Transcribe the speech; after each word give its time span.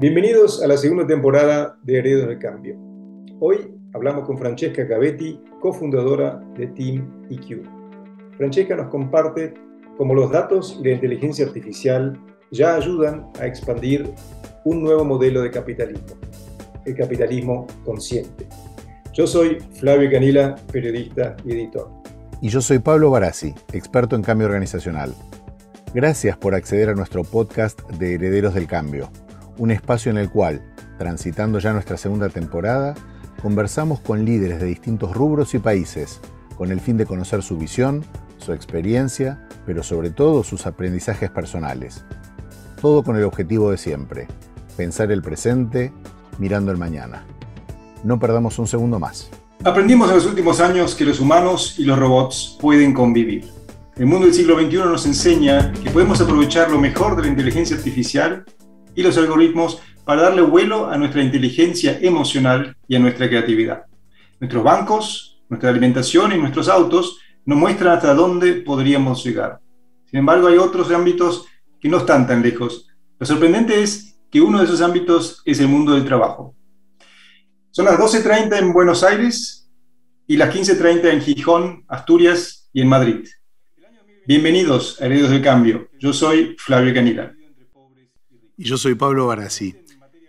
Bienvenidos 0.00 0.62
a 0.62 0.68
la 0.68 0.76
segunda 0.76 1.04
temporada 1.08 1.76
de 1.82 1.98
Heredos 1.98 2.28
del 2.28 2.38
Cambio. 2.38 2.76
Hoy 3.40 3.74
hablamos 3.92 4.24
con 4.26 4.38
Francesca 4.38 4.84
Gavetti, 4.84 5.40
cofundadora 5.60 6.40
de 6.56 6.68
Team 6.68 7.26
EQ. 7.28 7.66
Francesca 8.36 8.76
nos 8.76 8.90
comparte 8.90 9.54
cómo 9.96 10.14
los 10.14 10.30
datos 10.30 10.78
y 10.78 10.86
la 10.86 10.94
inteligencia 10.94 11.46
artificial 11.46 12.16
ya 12.52 12.76
ayudan 12.76 13.26
a 13.40 13.46
expandir 13.46 14.08
un 14.64 14.84
nuevo 14.84 15.04
modelo 15.04 15.42
de 15.42 15.50
capitalismo, 15.50 16.16
el 16.84 16.94
capitalismo 16.94 17.66
consciente. 17.84 18.46
Yo 19.12 19.26
soy 19.26 19.58
Flavio 19.80 20.12
Canila, 20.12 20.54
periodista 20.70 21.36
y 21.44 21.54
editor. 21.54 21.90
Y 22.40 22.50
yo 22.50 22.60
soy 22.60 22.78
Pablo 22.78 23.10
Barassi, 23.10 23.52
experto 23.72 24.14
en 24.14 24.22
cambio 24.22 24.46
organizacional. 24.46 25.12
Gracias 25.92 26.36
por 26.36 26.54
acceder 26.54 26.88
a 26.88 26.94
nuestro 26.94 27.24
podcast 27.24 27.80
de 27.90 28.14
Herederos 28.14 28.54
del 28.54 28.68
Cambio 28.68 29.10
un 29.58 29.70
espacio 29.70 30.10
en 30.10 30.18
el 30.18 30.30
cual, 30.30 30.62
transitando 30.98 31.58
ya 31.58 31.72
nuestra 31.72 31.96
segunda 31.96 32.28
temporada, 32.28 32.94
conversamos 33.42 34.00
con 34.00 34.24
líderes 34.24 34.60
de 34.60 34.66
distintos 34.66 35.14
rubros 35.14 35.54
y 35.54 35.58
países, 35.58 36.20
con 36.56 36.72
el 36.72 36.80
fin 36.80 36.96
de 36.96 37.06
conocer 37.06 37.42
su 37.42 37.58
visión, 37.58 38.04
su 38.38 38.52
experiencia, 38.52 39.46
pero 39.66 39.82
sobre 39.82 40.10
todo 40.10 40.42
sus 40.42 40.66
aprendizajes 40.66 41.30
personales. 41.30 42.04
Todo 42.80 43.02
con 43.02 43.16
el 43.16 43.24
objetivo 43.24 43.70
de 43.70 43.78
siempre, 43.78 44.28
pensar 44.76 45.10
el 45.10 45.22
presente 45.22 45.92
mirando 46.38 46.70
el 46.70 46.78
mañana. 46.78 47.24
No 48.04 48.18
perdamos 48.18 48.58
un 48.58 48.66
segundo 48.66 48.98
más. 48.98 49.28
Aprendimos 49.64 50.08
en 50.08 50.16
los 50.16 50.26
últimos 50.26 50.60
años 50.60 50.94
que 50.94 51.04
los 51.04 51.18
humanos 51.18 51.74
y 51.78 51.84
los 51.84 51.98
robots 51.98 52.56
pueden 52.60 52.94
convivir. 52.94 53.50
El 53.96 54.06
mundo 54.06 54.26
del 54.26 54.34
siglo 54.34 54.56
XXI 54.56 54.76
nos 54.76 55.06
enseña 55.06 55.72
que 55.72 55.90
podemos 55.90 56.20
aprovechar 56.20 56.70
lo 56.70 56.78
mejor 56.78 57.16
de 57.16 57.22
la 57.22 57.28
inteligencia 57.28 57.76
artificial 57.76 58.44
y 58.98 59.02
los 59.04 59.16
algoritmos 59.16 59.80
para 60.04 60.22
darle 60.22 60.42
vuelo 60.42 60.90
a 60.90 60.98
nuestra 60.98 61.22
inteligencia 61.22 62.00
emocional 62.00 62.76
y 62.88 62.96
a 62.96 62.98
nuestra 62.98 63.28
creatividad. 63.28 63.84
Nuestros 64.40 64.64
bancos, 64.64 65.40
nuestra 65.48 65.70
alimentación 65.70 66.32
y 66.32 66.36
nuestros 66.36 66.68
autos 66.68 67.20
nos 67.46 67.56
muestran 67.56 67.96
hasta 67.96 68.12
dónde 68.12 68.54
podríamos 68.54 69.22
llegar. 69.22 69.60
Sin 70.06 70.18
embargo, 70.18 70.48
hay 70.48 70.56
otros 70.56 70.90
ámbitos 70.90 71.46
que 71.80 71.88
no 71.88 71.98
están 71.98 72.26
tan 72.26 72.42
lejos. 72.42 72.88
Lo 73.20 73.24
sorprendente 73.24 73.80
es 73.84 74.18
que 74.32 74.40
uno 74.40 74.58
de 74.58 74.64
esos 74.64 74.80
ámbitos 74.80 75.42
es 75.44 75.60
el 75.60 75.68
mundo 75.68 75.92
del 75.94 76.04
trabajo. 76.04 76.56
Son 77.70 77.84
las 77.84 78.00
12.30 78.00 78.58
en 78.58 78.72
Buenos 78.72 79.04
Aires 79.04 79.70
y 80.26 80.36
las 80.36 80.52
15.30 80.52 81.12
en 81.12 81.20
Gijón, 81.20 81.84
Asturias 81.86 82.68
y 82.72 82.80
en 82.80 82.88
Madrid. 82.88 83.28
Bienvenidos 84.26 85.00
a 85.00 85.06
Herederos 85.06 85.30
del 85.30 85.42
Cambio. 85.42 85.88
Yo 86.00 86.12
soy 86.12 86.56
Flavio 86.58 86.92
Canila. 86.92 87.37
Y 88.58 88.64
yo 88.64 88.76
soy 88.76 88.96
Pablo 88.96 89.28
Barassi. 89.28 89.76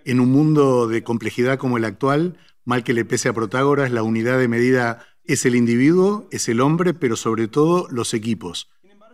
En 0.05 0.19
un 0.19 0.31
mundo 0.31 0.87
de 0.87 1.03
complejidad 1.03 1.57
como 1.57 1.77
el 1.77 1.83
actual, 1.83 2.37
mal 2.63 2.83
que 2.83 2.93
le 2.93 3.03
pese 3.03 3.27
a 3.27 3.33
Protágoras, 3.33 3.91
la 3.91 4.03
unidad 4.03 4.37
de 4.37 4.47
medida 4.47 5.03
es 5.23 5.47
el 5.47 5.55
individuo, 5.55 6.27
es 6.29 6.47
el 6.47 6.61
hombre, 6.61 6.93
pero 6.93 7.15
sobre 7.15 7.47
todo 7.47 7.87
los 7.89 8.13
equipos. 8.13 8.69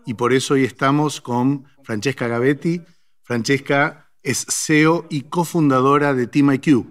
Y 0.06 0.16
por 0.16 0.34
eso 0.34 0.56
hoy 0.56 0.66
estamos 0.66 1.22
con 1.22 1.64
Francesca 1.84 2.28
Gavetti. 2.28 2.82
Francesca 3.24 4.12
es 4.22 4.46
CEO 4.50 5.08
y 5.10 5.22
cofundadora 5.22 6.14
de 6.14 6.28
Team 6.28 6.52
IQ. 6.52 6.86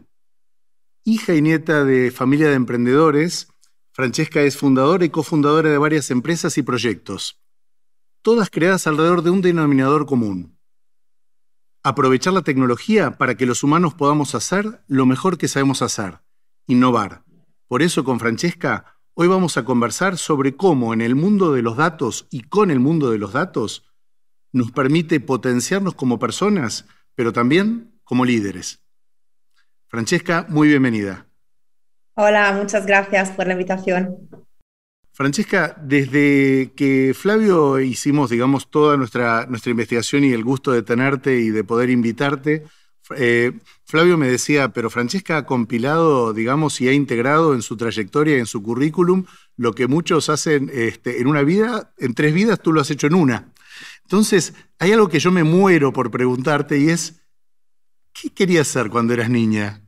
Hija 1.05 1.35
y 1.35 1.43
nieta 1.43 1.85
de 1.85 2.11
familia 2.11 2.49
de 2.49 2.55
emprendedores, 2.55 3.49
Francesca 3.93 4.41
es 4.41 4.57
fundadora 4.57 5.05
y 5.05 5.11
cofundadora 5.11 5.69
de 5.69 5.77
varias 5.77 6.11
empresas 6.11 6.57
y 6.57 6.63
proyectos, 6.63 7.39
todas 8.23 8.49
creadas 8.49 8.87
alrededor 8.87 9.23
de 9.23 9.29
un 9.29 9.43
denominador 9.43 10.07
común, 10.07 10.54
aprovechar 11.85 12.33
la 12.33 12.43
tecnología 12.43 13.13
para 13.13 13.37
que 13.37 13.45
los 13.45 13.63
humanos 13.63 13.93
podamos 13.93 14.35
hacer 14.35 14.81
lo 14.89 15.05
mejor 15.05 15.37
que 15.37 15.49
sabemos 15.49 15.83
hacer, 15.83 16.19
innovar. 16.67 17.23
Por 17.69 17.83
eso 17.83 18.05
con 18.05 18.19
Francesca, 18.19 18.97
hoy 19.13 19.29
vamos 19.29 19.59
a 19.59 19.67
conversar 19.67 20.17
sobre 20.17 20.57
cómo 20.57 20.95
en 20.95 21.03
el 21.03 21.15
mundo 21.15 21.53
de 21.53 21.61
los 21.61 21.77
datos 21.77 22.27
y 22.31 22.41
con 22.41 22.71
el 22.71 22.81
mundo 22.81 23.11
de 23.11 23.19
los 23.19 23.35
datos 23.35 23.85
nos 24.51 24.73
permite 24.73 25.21
potenciarnos 25.21 25.95
como 25.95 26.19
personas, 26.19 26.87
pero 27.15 27.35
también 27.35 28.01
como 28.03 28.25
líderes. 28.25 28.83
Francesca, 29.89 30.47
muy 30.49 30.69
bienvenida. 30.69 31.27
Hola, 32.17 32.53
muchas 32.53 32.87
gracias 32.87 33.31
por 33.31 33.47
la 33.47 33.53
invitación. 33.53 34.31
Francesca, 35.15 35.77
desde 35.81 36.73
que 36.75 37.15
Flavio 37.15 37.79
hicimos, 37.79 38.31
digamos, 38.31 38.69
toda 38.69 38.97
nuestra, 38.97 39.47
nuestra 39.47 39.71
investigación 39.71 40.25
y 40.25 40.33
el 40.33 40.43
gusto 40.43 40.73
de 40.73 40.83
tenerte 40.83 41.39
y 41.39 41.51
de 41.51 41.63
poder 41.63 41.89
invitarte, 41.89 42.65
eh, 43.17 43.53
Flavio 43.85 44.19
me 44.19 44.27
decía, 44.27 44.73
pero 44.73 44.91
Francesca 44.91 45.37
ha 45.37 45.47
compilado, 45.47 46.33
digamos, 46.33 46.81
y 46.81 46.89
ha 46.89 46.93
integrado 46.93 47.55
en 47.55 47.63
su 47.63 47.77
trayectoria, 47.77 48.39
en 48.39 48.47
su 48.47 48.61
currículum, 48.61 49.25
lo 49.57 49.73
que 49.73 49.87
muchos 49.87 50.29
hacen 50.31 50.69
este, 50.75 51.21
en 51.21 51.29
una 51.29 51.43
vida, 51.43 51.95
en 51.99 52.15
tres 52.15 52.35
vidas 52.35 52.61
tú 52.61 52.73
lo 52.73 52.81
has 52.81 52.91
hecho 52.91 53.07
en 53.07 53.15
una. 53.15 53.53
Entonces, 54.03 54.55
hay 54.81 54.91
algo 54.91 55.09
que 55.09 55.21
yo 55.21 55.31
me 55.31 55.45
muero 55.45 55.93
por 55.93 56.11
preguntarte 56.11 56.77
y 56.79 56.89
es, 56.89 57.23
¿qué 58.13 58.31
querías 58.31 58.67
ser 58.67 58.91
cuando 58.91 59.15
eras 59.15 59.31
niña? 59.31 59.84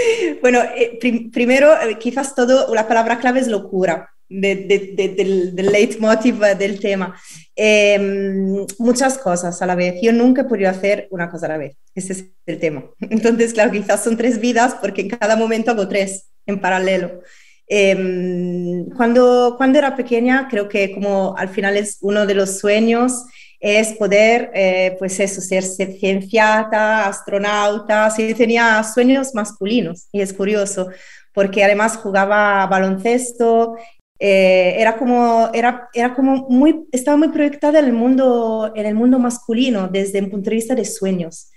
Bueno, 0.40 0.60
eh, 0.76 0.98
primero, 1.32 1.72
eh, 1.80 1.98
quizás 1.98 2.34
todo, 2.34 2.74
la 2.74 2.88
palabra 2.88 3.18
clave 3.18 3.40
es 3.40 3.48
locura. 3.48 4.10
del, 4.28 5.56
leitmotiv 5.56 6.38
del 6.56 6.78
tema. 6.78 7.16
Em, 7.56 8.64
muchas 8.78 9.18
cosas 9.18 9.60
a 9.60 9.66
la 9.66 9.74
vez. 9.74 9.96
Yo 10.00 10.12
nunca 10.12 10.42
he 10.42 10.44
podido 10.44 10.70
hacer 10.70 11.08
una 11.10 11.28
cosa 11.28 11.46
a 11.46 11.50
la 11.50 11.58
vez. 11.58 11.76
Ese 11.94 12.12
es 12.12 12.24
el 12.46 12.58
tema. 12.58 12.84
Entonces, 13.00 13.52
claro, 13.52 13.72
quizás 13.72 14.04
son 14.04 14.16
tres 14.16 14.40
vidas 14.40 14.76
porque 14.80 15.02
en 15.02 15.08
cada 15.08 15.36
momento 15.36 15.70
hago 15.70 15.88
tres 15.88 16.30
en 16.46 16.60
paralelo. 16.60 17.22
Em, 17.66 18.88
cuando, 18.96 19.54
cuando 19.56 19.78
era 19.78 19.96
pequeña, 19.96 20.48
creo 20.50 20.68
que 20.68 20.92
como 20.92 21.36
al 21.36 21.48
final 21.48 21.76
es 21.76 21.98
uno 22.00 22.26
de 22.26 22.34
los 22.34 22.58
sueños 22.58 23.26
es 23.60 23.92
poder, 23.92 24.50
eh, 24.54 24.96
pues 24.98 25.20
eso, 25.20 25.40
ser 25.42 25.62
cienciata, 25.62 27.06
astronauta, 27.06 28.10
sí 28.10 28.32
tenía 28.34 28.82
sueños 28.82 29.34
masculinos 29.34 30.08
y 30.12 30.22
es 30.22 30.32
curioso 30.32 30.88
porque 31.32 31.62
además 31.62 31.96
jugaba 31.96 32.66
baloncesto, 32.66 33.76
eh, 34.18 34.74
era 34.78 34.98
como, 34.98 35.48
era, 35.54 35.88
era 35.94 36.14
como 36.14 36.48
muy, 36.48 36.86
estaba 36.92 37.16
muy 37.16 37.28
proyectada 37.28 37.78
en 37.78 37.86
el, 37.86 37.92
mundo, 37.92 38.72
en 38.74 38.86
el 38.86 38.94
mundo 38.94 39.18
masculino 39.18 39.88
desde 39.88 40.20
un 40.20 40.30
punto 40.30 40.50
de 40.50 40.56
vista 40.56 40.74
de 40.74 40.84
sueños. 40.84 41.50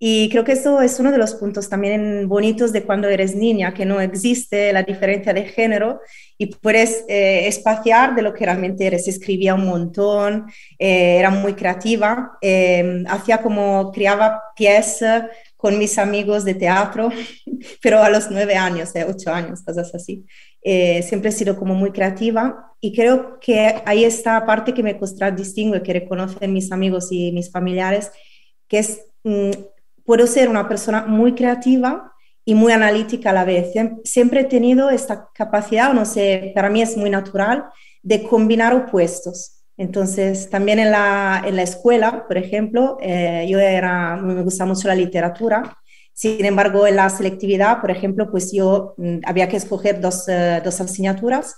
Y 0.00 0.28
creo 0.28 0.44
que 0.44 0.52
eso 0.52 0.80
es 0.80 1.00
uno 1.00 1.10
de 1.10 1.18
los 1.18 1.34
puntos 1.34 1.68
también 1.68 2.28
bonitos 2.28 2.72
de 2.72 2.84
cuando 2.84 3.08
eres 3.08 3.34
niña, 3.34 3.74
que 3.74 3.84
no 3.84 4.00
existe 4.00 4.72
la 4.72 4.84
diferencia 4.84 5.34
de 5.34 5.44
género 5.44 6.00
y 6.36 6.46
puedes 6.46 7.04
eh, 7.08 7.48
espaciar 7.48 8.14
de 8.14 8.22
lo 8.22 8.32
que 8.32 8.44
realmente 8.44 8.86
eres. 8.86 9.08
Escribía 9.08 9.56
un 9.56 9.66
montón, 9.66 10.46
eh, 10.78 11.16
era 11.18 11.30
muy 11.30 11.54
creativa, 11.54 12.38
eh, 12.40 13.02
hacía 13.08 13.42
como, 13.42 13.90
criaba 13.90 14.40
piezas 14.54 15.24
con 15.56 15.76
mis 15.76 15.98
amigos 15.98 16.44
de 16.44 16.54
teatro, 16.54 17.10
pero 17.82 18.00
a 18.00 18.08
los 18.08 18.30
nueve 18.30 18.54
años, 18.54 18.92
ocho 19.08 19.32
años, 19.32 19.62
cosas 19.62 19.92
así. 19.92 20.24
siempre 20.62 21.30
he 21.30 21.32
sido 21.32 21.56
como 21.56 21.74
muy 21.74 21.90
creativa 21.90 22.72
y 22.80 22.94
creo 22.94 23.40
que 23.40 23.74
ahí 23.84 24.04
está 24.04 24.46
parte 24.46 24.72
que 24.72 24.84
me 24.84 24.96
distingue, 25.36 25.82
que 25.82 25.92
reconocen 25.92 26.52
mis 26.52 26.70
amigos 26.70 27.08
y 27.10 27.32
mis 27.32 27.50
familiares, 27.50 28.12
que 28.68 28.78
es... 28.78 29.00
Mm, 29.24 29.50
puedo 30.08 30.26
ser 30.26 30.48
una 30.48 30.66
persona 30.66 31.04
muy 31.04 31.34
creativa 31.34 32.14
y 32.42 32.54
muy 32.54 32.72
analítica 32.72 33.28
a 33.28 33.34
la 33.34 33.44
vez. 33.44 33.74
Siempre 34.04 34.40
he 34.40 34.44
tenido 34.44 34.88
esta 34.88 35.28
capacidad, 35.34 35.92
no 35.92 36.06
sé, 36.06 36.50
para 36.54 36.70
mí 36.70 36.80
es 36.80 36.96
muy 36.96 37.10
natural, 37.10 37.66
de 38.02 38.22
combinar 38.22 38.74
opuestos. 38.74 39.60
Entonces, 39.76 40.48
también 40.48 40.78
en 40.78 40.92
la, 40.92 41.42
en 41.46 41.56
la 41.56 41.62
escuela, 41.62 42.26
por 42.26 42.38
ejemplo, 42.38 42.96
eh, 43.02 43.46
yo 43.50 43.58
era, 43.58 44.16
me 44.16 44.42
gusta 44.42 44.64
mucho 44.64 44.88
la 44.88 44.94
literatura. 44.94 45.76
Sin 46.14 46.42
embargo, 46.42 46.86
en 46.86 46.96
la 46.96 47.10
selectividad, 47.10 47.82
por 47.82 47.90
ejemplo, 47.90 48.30
pues 48.30 48.50
yo 48.50 48.94
mm, 48.96 49.18
había 49.26 49.50
que 49.50 49.58
escoger 49.58 50.00
dos, 50.00 50.26
eh, 50.26 50.62
dos 50.64 50.80
asignaturas. 50.80 51.54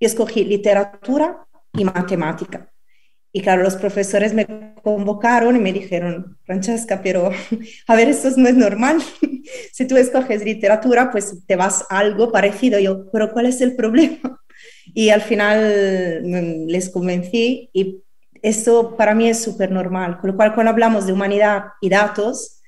y 0.00 0.06
escogí 0.06 0.44
literatura 0.44 1.46
y 1.72 1.84
matemática. 1.84 2.71
Y 3.34 3.40
claro, 3.40 3.62
los 3.62 3.76
profesores 3.76 4.34
me 4.34 4.46
convocaron 4.82 5.56
y 5.56 5.58
me 5.58 5.72
dijeron, 5.72 6.38
Francesca, 6.44 7.00
pero 7.02 7.30
a 7.86 7.96
ver, 7.96 8.08
esto 8.08 8.28
no 8.36 8.48
es 8.48 8.54
normal. 8.54 9.02
si 9.72 9.86
tú 9.86 9.96
escoges 9.96 10.44
literatura, 10.44 11.10
pues 11.10 11.34
te 11.46 11.56
vas 11.56 11.84
a 11.88 11.98
algo 11.98 12.30
parecido. 12.30 12.78
Yo, 12.78 13.10
pero 13.10 13.32
¿cuál 13.32 13.46
es 13.46 13.60
el 13.60 13.74
problema? 13.74 14.38
Y 14.94 15.10
al 15.10 15.22
final 15.22 16.22
mm, 16.22 16.66
les 16.66 16.90
convencí 16.90 17.70
y 17.72 18.02
eso 18.42 18.96
para 18.96 19.14
mí 19.14 19.28
es 19.28 19.42
súper 19.42 19.70
normal. 19.70 20.18
Con 20.20 20.30
lo 20.30 20.36
cual, 20.36 20.54
cuando 20.54 20.70
hablamos 20.70 21.06
de 21.06 21.12
humanidad 21.12 21.64
y 21.80 21.88
datos 21.88 22.60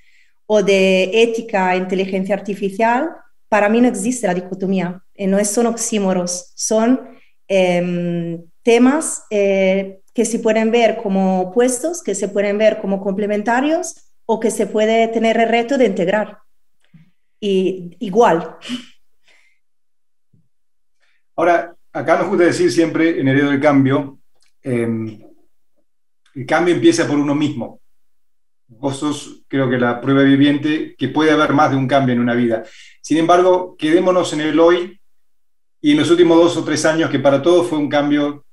o 0.46 0.62
de 0.62 1.22
ética 1.22 1.74
e 1.74 1.78
inteligencia 1.78 2.34
artificial, 2.34 3.10
para 3.48 3.68
mí 3.68 3.80
no 3.80 3.88
existe 3.88 4.26
la 4.26 4.34
dicotomía. 4.34 5.02
Eh, 5.14 5.26
no 5.26 5.44
son 5.44 5.66
oxímoros, 5.66 6.52
son 6.54 7.00
em, 7.46 8.42
temas 8.62 9.24
eh, 9.30 10.00
que 10.14 10.24
se 10.24 10.38
pueden 10.38 10.70
ver 10.70 10.96
como 11.02 11.42
opuestos, 11.42 12.02
que 12.02 12.14
se 12.14 12.28
pueden 12.28 12.56
ver 12.56 12.80
como 12.80 13.02
complementarios 13.02 13.96
o 14.26 14.38
que 14.38 14.50
se 14.50 14.66
puede 14.66 15.08
tener 15.08 15.38
el 15.38 15.48
reto 15.48 15.76
de 15.76 15.86
integrar. 15.86 16.38
Y 17.40 17.96
igual. 17.98 18.56
Ahora, 21.36 21.74
acá 21.92 22.16
nos 22.16 22.28
gusta 22.28 22.44
decir 22.44 22.70
siempre 22.70 23.20
en 23.20 23.26
Heredo 23.26 23.50
del 23.50 23.60
Cambio, 23.60 24.20
em, 24.62 25.20
el 26.34 26.46
cambio 26.46 26.74
empieza 26.74 27.06
por 27.06 27.18
uno 27.18 27.34
mismo. 27.34 27.80
Vos 28.68 28.96
sos, 28.96 29.42
creo 29.48 29.68
que 29.68 29.78
la 29.78 30.00
prueba 30.00 30.22
viviente, 30.22 30.94
que 30.96 31.08
puede 31.08 31.32
haber 31.32 31.52
más 31.52 31.70
de 31.72 31.76
un 31.76 31.88
cambio 31.88 32.14
en 32.14 32.20
una 32.20 32.34
vida. 32.34 32.64
Sin 33.02 33.18
embargo, 33.18 33.76
quedémonos 33.76 34.32
en 34.32 34.40
el 34.40 34.58
hoy 34.58 35.00
y 35.80 35.92
en 35.92 35.98
los 35.98 36.10
últimos 36.10 36.38
dos 36.38 36.56
o 36.56 36.64
tres 36.64 36.84
años, 36.84 37.10
que 37.10 37.18
para 37.18 37.42
todos 37.42 37.68
fue 37.68 37.78
un 37.78 37.88
cambio 37.88 38.43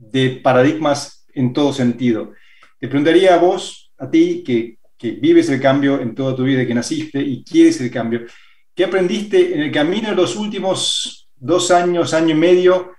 de 0.00 0.40
paradigmas 0.42 1.26
en 1.34 1.52
todo 1.52 1.72
sentido. 1.72 2.32
Te 2.78 2.88
preguntaría 2.88 3.34
a 3.34 3.38
vos, 3.38 3.92
a 3.98 4.10
ti, 4.10 4.42
que, 4.44 4.78
que 4.96 5.12
vives 5.12 5.48
el 5.50 5.60
cambio 5.60 6.00
en 6.00 6.14
toda 6.14 6.34
tu 6.34 6.44
vida, 6.44 6.66
que 6.66 6.74
naciste 6.74 7.20
y 7.20 7.44
quieres 7.44 7.80
el 7.80 7.90
cambio, 7.90 8.22
¿qué 8.74 8.84
aprendiste 8.84 9.54
en 9.54 9.60
el 9.60 9.70
camino 9.70 10.08
de 10.10 10.16
los 10.16 10.34
últimos 10.36 11.28
dos 11.36 11.70
años, 11.70 12.14
año 12.14 12.30
y 12.30 12.38
medio, 12.38 12.92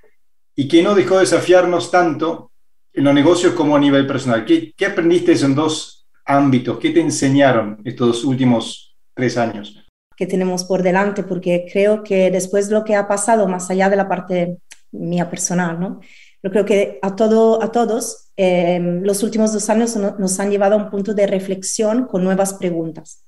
y 0.56 0.68
que 0.68 0.84
no 0.84 0.96
dejó 0.96 1.16
de 1.16 1.22
desafiarnos 1.22 1.90
tanto 1.90 2.52
en 2.94 3.04
los 3.04 3.14
negocios 3.14 3.54
como 3.54 3.76
a 3.76 3.80
nivel 3.80 4.06
personal? 4.06 4.46
¿Qué, 4.46 4.74
qué 4.78 4.86
aprendiste 4.86 5.34
en 5.34 5.56
dos 5.56 6.08
ámbitos? 6.26 6.78
¿Qué 6.78 6.92
te 6.92 7.02
enseñaron 7.02 7.82
estos 7.84 8.24
últimos 8.24 8.96
tres 9.16 9.38
años? 9.38 9.82
que 10.22 10.28
tenemos 10.28 10.66
por 10.66 10.84
delante, 10.84 11.24
porque 11.24 11.66
creo 11.74 12.04
que 12.04 12.30
después 12.30 12.70
de 12.70 12.76
lo 12.76 12.84
que 12.84 12.96
ha 12.96 13.08
pasado, 13.08 13.48
más 13.48 13.72
allá 13.72 13.90
de 13.90 13.96
la 13.96 14.08
parte 14.08 14.60
mía 14.92 15.32
personal, 15.32 15.80
¿no? 15.80 16.00
Yo 16.44 16.50
creo 16.50 16.66
que 16.66 17.00
a, 17.02 17.16
todo, 17.16 17.62
a 17.62 17.72
todos 17.72 18.32
em, 18.36 19.04
los 19.04 19.24
últimos 19.24 19.54
dos 19.54 19.70
años 19.70 19.96
nos 19.96 20.40
han 20.40 20.50
llevado 20.50 20.76
a 20.76 20.84
un 20.84 20.90
punto 20.90 21.14
de 21.14 21.28
reflexión 21.28 22.08
con 22.08 22.24
nuevas 22.24 22.56
preguntas. 22.56 23.24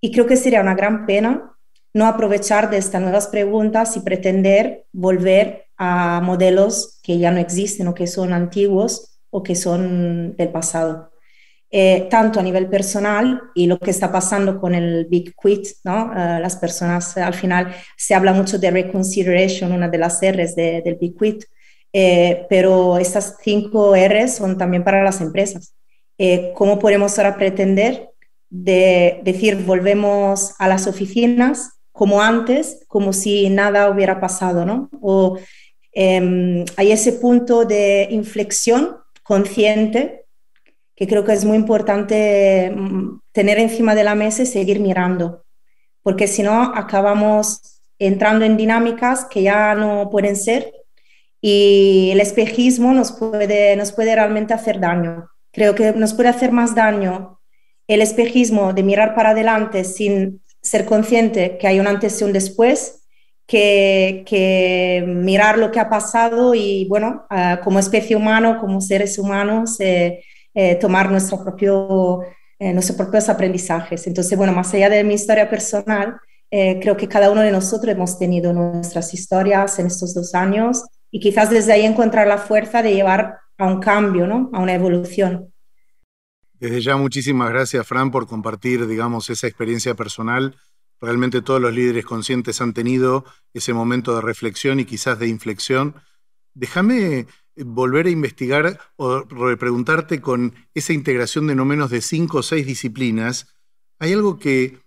Y 0.00 0.12
creo 0.12 0.26
que 0.26 0.36
sería 0.36 0.60
una 0.60 0.74
gran 0.74 1.06
pena 1.06 1.56
no 1.94 2.06
aprovechar 2.06 2.68
de 2.68 2.76
estas 2.76 3.00
nuevas 3.00 3.28
preguntas 3.28 3.96
y 3.96 4.00
pretender 4.00 4.84
volver 4.92 5.64
a 5.78 6.20
modelos 6.22 7.00
que 7.02 7.18
ya 7.18 7.30
no 7.30 7.38
existen 7.38 7.88
o 7.88 7.94
que 7.94 8.06
son 8.06 8.34
antiguos 8.34 9.18
o 9.30 9.42
que 9.42 9.54
son 9.54 10.36
del 10.36 10.50
pasado. 10.50 11.12
Eh, 11.70 12.06
tanto 12.10 12.38
a 12.38 12.42
nivel 12.42 12.68
personal 12.68 13.40
y 13.54 13.66
lo 13.66 13.78
que 13.78 13.90
está 13.90 14.12
pasando 14.12 14.60
con 14.60 14.74
el 14.74 15.06
Big 15.06 15.34
Quit, 15.34 15.66
¿no? 15.84 16.12
Eh, 16.12 16.38
las 16.40 16.56
personas, 16.56 17.16
al 17.16 17.34
final 17.34 17.74
se 17.96 18.14
habla 18.14 18.32
mucho 18.32 18.58
de 18.58 18.70
reconsideration, 18.70 19.72
una 19.72 19.88
de 19.88 19.98
las 19.98 20.20
R's 20.20 20.54
del 20.54 20.96
Big 21.00 21.18
Quit, 21.18 21.44
eh, 21.98 22.46
pero 22.50 22.98
estas 22.98 23.36
cinco 23.42 23.94
R's 23.96 24.34
son 24.34 24.58
también 24.58 24.84
para 24.84 25.02
las 25.02 25.22
empresas. 25.22 25.74
¿Cómo 26.54 26.78
podemos 26.78 27.18
ahora 27.18 27.36
pretender 27.36 28.10
de 28.50 29.20
decir 29.22 29.56
volvemos 29.64 30.54
a 30.58 30.68
las 30.68 30.86
oficinas 30.86 31.76
como 31.92 32.20
antes, 32.20 32.84
como 32.88 33.14
si 33.14 33.48
nada 33.48 33.88
hubiera 33.88 34.20
pasado, 34.20 34.66
¿no? 34.66 34.90
O 35.00 35.38
em, 35.92 36.66
hay 36.76 36.92
ese 36.92 37.14
punto 37.14 37.64
de 37.64 38.08
inflexión 38.10 38.98
consciente 39.22 40.26
que 40.94 41.06
creo 41.06 41.24
que 41.24 41.32
es 41.32 41.46
muy 41.46 41.56
importante 41.56 42.70
mm, 42.74 43.20
tener 43.32 43.58
encima 43.58 43.94
de 43.94 44.04
la 44.04 44.14
mesa 44.14 44.42
y 44.42 44.46
seguir 44.46 44.80
mirando, 44.80 45.44
porque 46.02 46.26
si 46.26 46.42
no 46.42 46.74
acabamos 46.74 47.80
entrando 47.98 48.44
en 48.44 48.58
dinámicas 48.58 49.24
que 49.24 49.42
ya 49.42 49.74
no 49.74 50.10
pueden 50.10 50.36
ser 50.36 50.70
y 51.48 52.10
el 52.10 52.20
espejismo 52.20 52.92
nos 52.92 53.12
puede, 53.12 53.76
nos 53.76 53.92
puede 53.92 54.16
realmente 54.16 54.52
hacer 54.52 54.80
daño. 54.80 55.30
Creo 55.52 55.76
que 55.76 55.92
nos 55.92 56.12
puede 56.12 56.28
hacer 56.28 56.50
más 56.50 56.74
daño 56.74 57.38
el 57.86 58.02
espejismo 58.02 58.72
de 58.72 58.82
mirar 58.82 59.14
para 59.14 59.30
adelante 59.30 59.84
sin 59.84 60.42
ser 60.60 60.86
consciente 60.86 61.56
que 61.56 61.68
hay 61.68 61.78
un 61.78 61.86
antes 61.86 62.20
y 62.20 62.24
un 62.24 62.32
después, 62.32 63.06
que, 63.46 64.24
que 64.26 65.04
mirar 65.06 65.56
lo 65.56 65.70
que 65.70 65.78
ha 65.78 65.88
pasado 65.88 66.52
y, 66.52 66.84
bueno, 66.88 67.26
ah, 67.30 67.60
como 67.62 67.78
especie 67.78 68.16
humana, 68.16 68.58
como 68.58 68.80
seres 68.80 69.16
humanos, 69.16 69.78
eh, 69.78 70.24
eh, 70.52 70.74
tomar 70.74 71.12
nuestro 71.12 71.44
propio, 71.44 72.22
eh, 72.58 72.72
nuestros 72.72 72.98
propios 72.98 73.28
aprendizajes. 73.28 74.04
Entonces, 74.08 74.36
bueno, 74.36 74.52
más 74.52 74.74
allá 74.74 74.90
de 74.90 75.04
mi 75.04 75.14
historia 75.14 75.48
personal, 75.48 76.16
eh, 76.50 76.80
creo 76.80 76.96
que 76.96 77.06
cada 77.06 77.30
uno 77.30 77.42
de 77.42 77.52
nosotros 77.52 77.94
hemos 77.94 78.18
tenido 78.18 78.52
nuestras 78.52 79.14
historias 79.14 79.78
en 79.78 79.86
estos 79.86 80.12
dos 80.12 80.34
años 80.34 80.82
y 81.10 81.20
quizás 81.20 81.50
desde 81.50 81.72
ahí 81.72 81.84
encontrar 81.84 82.26
la 82.26 82.38
fuerza 82.38 82.82
de 82.82 82.94
llevar 82.94 83.38
a 83.58 83.66
un 83.66 83.80
cambio, 83.80 84.26
¿no? 84.26 84.50
a 84.52 84.60
una 84.60 84.74
evolución. 84.74 85.52
Desde 86.58 86.80
ya 86.80 86.96
muchísimas 86.96 87.50
gracias, 87.50 87.86
Fran, 87.86 88.10
por 88.10 88.26
compartir, 88.26 88.86
digamos, 88.86 89.28
esa 89.28 89.46
experiencia 89.46 89.94
personal. 89.94 90.56
Realmente 91.00 91.42
todos 91.42 91.60
los 91.60 91.74
líderes 91.74 92.06
conscientes 92.06 92.60
han 92.60 92.72
tenido 92.72 93.24
ese 93.52 93.74
momento 93.74 94.14
de 94.14 94.22
reflexión 94.22 94.80
y 94.80 94.86
quizás 94.86 95.18
de 95.18 95.28
inflexión. 95.28 95.94
Déjame 96.54 97.26
volver 97.56 98.06
a 98.06 98.10
investigar 98.10 98.78
o 98.96 99.20
repreguntarte 99.20 100.20
con 100.20 100.54
esa 100.74 100.92
integración 100.92 101.46
de 101.46 101.54
no 101.54 101.64
menos 101.64 101.90
de 101.90 102.00
cinco 102.00 102.38
o 102.38 102.42
seis 102.42 102.66
disciplinas, 102.66 103.54
hay 103.98 104.12
algo 104.12 104.38
que 104.38 104.78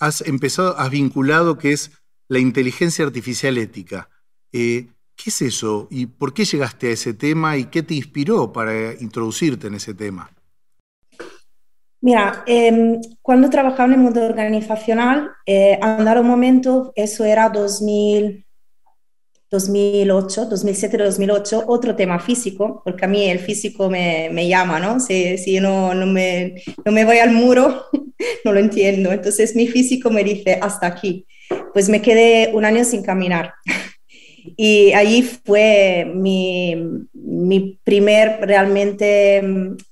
has 0.00 0.20
empezado, 0.22 0.78
has 0.78 0.90
vinculado 0.90 1.58
que 1.58 1.72
es 1.72 1.92
la 2.28 2.38
inteligencia 2.38 3.04
artificial 3.04 3.58
ética. 3.58 4.10
Eh, 4.52 4.88
¿Qué 5.16 5.30
es 5.30 5.42
eso 5.42 5.88
y 5.90 6.06
por 6.06 6.34
qué 6.34 6.44
llegaste 6.44 6.88
a 6.88 6.90
ese 6.90 7.14
tema 7.14 7.56
y 7.56 7.64
qué 7.64 7.82
te 7.82 7.94
inspiró 7.94 8.52
para 8.52 8.92
introducirte 9.00 9.66
en 9.68 9.74
ese 9.74 9.94
tema? 9.94 10.30
Mira, 12.02 12.44
em, 12.46 13.00
cuando 13.22 13.48
trabajaba 13.48 13.86
en 13.86 13.94
el 13.94 14.00
mundo 14.00 14.24
organizacional, 14.24 15.30
eh, 15.46 15.78
andar 15.80 16.20
un 16.20 16.26
momento, 16.28 16.92
eso 16.94 17.24
era 17.24 17.48
2000, 17.48 18.44
2008, 19.50 20.48
2007-2008, 20.50 21.64
otro 21.66 21.96
tema 21.96 22.20
físico, 22.20 22.82
porque 22.84 23.06
a 23.06 23.08
mí 23.08 23.28
el 23.28 23.38
físico 23.38 23.88
me, 23.88 24.28
me 24.30 24.46
llama, 24.46 24.78
¿no? 24.78 25.00
Si, 25.00 25.38
si 25.38 25.58
no, 25.58 25.94
no, 25.94 26.06
me, 26.06 26.62
no 26.84 26.92
me 26.92 27.04
voy 27.04 27.18
al 27.18 27.32
muro, 27.32 27.86
no 28.44 28.52
lo 28.52 28.60
entiendo. 28.60 29.12
Entonces 29.12 29.56
mi 29.56 29.66
físico 29.66 30.10
me 30.10 30.22
dice, 30.22 30.58
hasta 30.60 30.86
aquí. 30.86 31.26
Pues 31.72 31.88
me 31.88 32.02
quedé 32.02 32.50
un 32.54 32.64
año 32.64 32.84
sin 32.84 33.02
caminar. 33.02 33.54
Y 34.56 34.92
allí 34.92 35.22
fue 35.22 36.10
mi, 36.14 36.76
mi 37.12 37.80
primer 37.82 38.38
realmente 38.40 39.42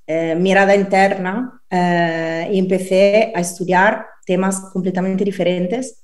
eh, 0.06 0.34
mirada 0.36 0.74
interna 0.74 1.62
eh, 1.70 2.48
y 2.52 2.58
empecé 2.58 3.32
a 3.34 3.40
estudiar 3.40 4.06
temas 4.26 4.60
completamente 4.72 5.24
diferentes 5.24 6.00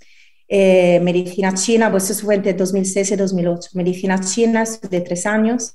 eh, 0.52 0.98
medicina 0.98 1.54
china, 1.54 1.92
pues 1.92 2.10
eso 2.10 2.24
fue 2.24 2.34
entre 2.34 2.54
2006 2.54 3.12
y 3.12 3.16
2008. 3.16 3.70
Medicina 3.74 4.18
china 4.18 4.64
de 4.90 5.00
tres 5.00 5.24
años, 5.24 5.74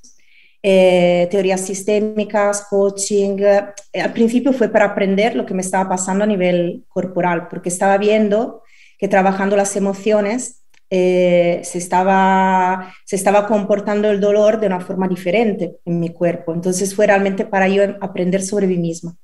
eh, 0.62 1.28
teorías 1.30 1.62
sistémicas, 1.62 2.66
coaching. 2.68 3.38
Eh, 3.38 4.02
al 4.02 4.12
principio 4.12 4.52
fue 4.52 4.68
para 4.68 4.84
aprender 4.84 5.34
lo 5.34 5.46
que 5.46 5.54
me 5.54 5.62
estaba 5.62 5.88
pasando 5.88 6.24
a 6.24 6.26
nivel 6.26 6.84
corporal, 6.88 7.48
porque 7.48 7.70
estaba 7.70 7.96
viendo 7.96 8.62
que 8.98 9.08
trabajando 9.08 9.56
las 9.56 9.74
emociones 9.76 10.65
se, 10.88 11.78
estaba, 11.78 12.92
se 13.04 13.16
estaba 13.16 13.46
comportando 13.46 14.10
el 14.10 14.20
dolor 14.20 14.60
de 14.60 14.66
una 14.66 14.80
forma 14.80 15.08
diferente 15.08 15.76
en 15.84 16.00
mi 16.00 16.10
cuerpo. 16.10 16.54
Entonces 16.54 16.94
fue 16.94 17.06
realmente 17.06 17.44
para 17.44 17.68
yo 17.68 17.82
aprender 18.00 18.42
sobre 18.42 18.66
mí 18.66 18.78
misma 18.78 19.16